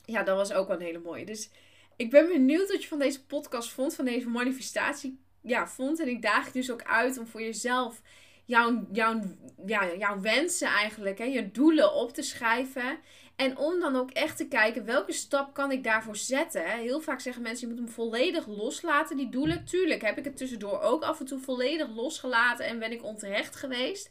ja, 0.05 0.23
dat 0.23 0.37
was 0.37 0.53
ook 0.53 0.67
wel 0.69 0.77
een 0.77 0.83
hele 0.83 0.99
mooie. 0.99 1.25
Dus 1.25 1.51
ik 1.97 2.11
ben 2.11 2.27
benieuwd 2.27 2.71
wat 2.71 2.83
je 2.83 2.89
van 2.89 2.99
deze 2.99 3.25
podcast 3.25 3.71
vond, 3.71 3.95
van 3.95 4.05
deze 4.05 4.29
manifestatie 4.29 5.21
ja, 5.41 5.69
vond. 5.69 6.01
En 6.01 6.09
ik 6.09 6.23
daag 6.23 6.47
je 6.47 6.53
dus 6.53 6.71
ook 6.71 6.83
uit 6.83 7.19
om 7.19 7.27
voor 7.27 7.43
jezelf 7.43 8.03
jouw, 8.49 8.87
jouw, 8.93 9.21
ja, 9.67 9.95
jouw 9.99 10.21
wensen 10.21 10.69
eigenlijk, 10.69 11.19
hè, 11.19 11.25
je 11.25 11.51
doelen 11.51 11.95
op 11.95 12.13
te 12.13 12.23
schrijven. 12.23 12.99
En 13.37 13.57
om 13.57 13.81
dan 13.81 13.97
ook 13.97 14.11
echt 14.11 14.37
te 14.37 14.49
kijken 14.49 14.85
welke 14.85 15.13
stap 15.13 15.55
kan 15.55 15.73
ik 15.73 15.85
daarvoor 15.85 16.17
zetten. 16.17 16.67
Heel 16.67 17.01
vaak 17.01 17.21
zeggen 17.21 17.43
mensen 17.43 17.69
je 17.69 17.75
moet 17.75 17.83
hem 17.85 17.95
volledig 17.95 18.47
loslaten, 18.47 19.17
die 19.17 19.29
doelen. 19.29 19.65
Tuurlijk 19.65 20.03
heb 20.03 20.19
ik 20.19 20.25
het 20.25 20.37
tussendoor 20.37 20.81
ook 20.81 21.03
af 21.03 21.21
en 21.21 21.27
toe 21.27 21.39
volledig 21.39 21.89
losgelaten 21.89 22.67
en 22.67 22.79
ben 22.79 22.93
ik 22.93 23.05
onterecht 23.05 23.57
geweest. 23.57 24.11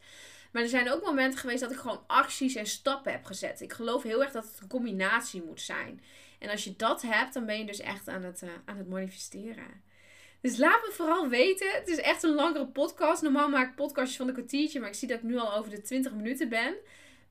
Maar 0.51 0.61
er 0.61 0.69
zijn 0.69 0.91
ook 0.91 1.03
momenten 1.03 1.39
geweest 1.39 1.61
dat 1.61 1.71
ik 1.71 1.77
gewoon 1.77 2.03
acties 2.07 2.55
en 2.55 2.65
stappen 2.65 3.11
heb 3.11 3.25
gezet. 3.25 3.61
Ik 3.61 3.73
geloof 3.73 4.03
heel 4.03 4.23
erg 4.23 4.31
dat 4.31 4.43
het 4.43 4.61
een 4.61 4.67
combinatie 4.67 5.43
moet 5.43 5.61
zijn. 5.61 6.01
En 6.39 6.49
als 6.49 6.63
je 6.63 6.75
dat 6.75 7.01
hebt, 7.01 7.33
dan 7.33 7.45
ben 7.45 7.57
je 7.57 7.65
dus 7.65 7.79
echt 7.79 8.07
aan 8.07 8.23
het, 8.23 8.41
uh, 8.41 8.49
aan 8.65 8.77
het 8.77 8.89
manifesteren. 8.89 9.85
Dus 10.41 10.57
laat 10.57 10.81
me 10.85 10.91
vooral 10.93 11.27
weten. 11.27 11.71
Het 11.71 11.87
is 11.87 11.97
echt 11.97 12.23
een 12.23 12.33
langere 12.33 12.67
podcast. 12.67 13.21
Normaal 13.21 13.49
maak 13.49 13.69
ik 13.69 13.75
podcastjes 13.75 14.17
van 14.17 14.27
een 14.27 14.33
kwartiertje, 14.33 14.79
maar 14.79 14.89
ik 14.89 14.95
zie 14.95 15.07
dat 15.07 15.17
ik 15.17 15.23
nu 15.23 15.37
al 15.37 15.55
over 15.55 15.71
de 15.71 15.81
20 15.81 16.13
minuten 16.13 16.49
ben. 16.49 16.75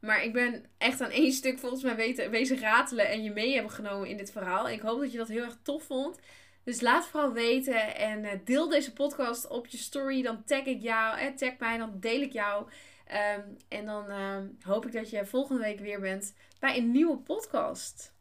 Maar 0.01 0.25
ik 0.25 0.33
ben 0.33 0.65
echt 0.79 1.01
aan 1.01 1.11
één 1.11 1.33
stuk 1.33 1.59
volgens 1.59 1.83
mij 1.83 1.97
weten, 1.97 2.31
wezen 2.31 2.59
ratelen 2.59 3.09
en 3.09 3.23
je 3.23 3.31
mee 3.31 3.55
hebben 3.55 3.73
genomen 3.73 4.09
in 4.09 4.17
dit 4.17 4.33
verhaal. 4.33 4.67
En 4.69 4.73
ik 4.73 4.81
hoop 4.81 5.01
dat 5.01 5.13
je 5.13 5.19
dat 5.19 5.29
heel 5.29 5.45
erg 5.45 5.59
tof 5.63 5.83
vond. 5.83 6.19
Dus 6.65 6.81
laat 6.81 7.07
vooral 7.07 7.33
weten 7.33 7.97
en 7.97 8.25
eh, 8.25 8.39
deel 8.45 8.69
deze 8.69 8.93
podcast 8.93 9.49
op 9.49 9.67
je 9.67 9.77
story. 9.77 10.23
Dan 10.23 10.45
tag 10.45 10.65
ik 10.65 10.83
jou, 10.83 11.19
eh, 11.19 11.35
tag 11.35 11.59
mij, 11.59 11.79
dan 11.79 11.97
deel 12.01 12.21
ik 12.21 12.33
jou. 12.33 12.67
Um, 13.39 13.57
en 13.69 13.85
dan 13.85 14.11
uh, 14.11 14.39
hoop 14.63 14.87
ik 14.87 14.93
dat 14.93 15.11
je 15.11 15.27
volgende 15.27 15.63
week 15.63 15.81
weer 15.81 16.01
bent 16.01 16.35
bij 16.59 16.77
een 16.77 16.91
nieuwe 16.91 17.17
podcast. 17.17 18.16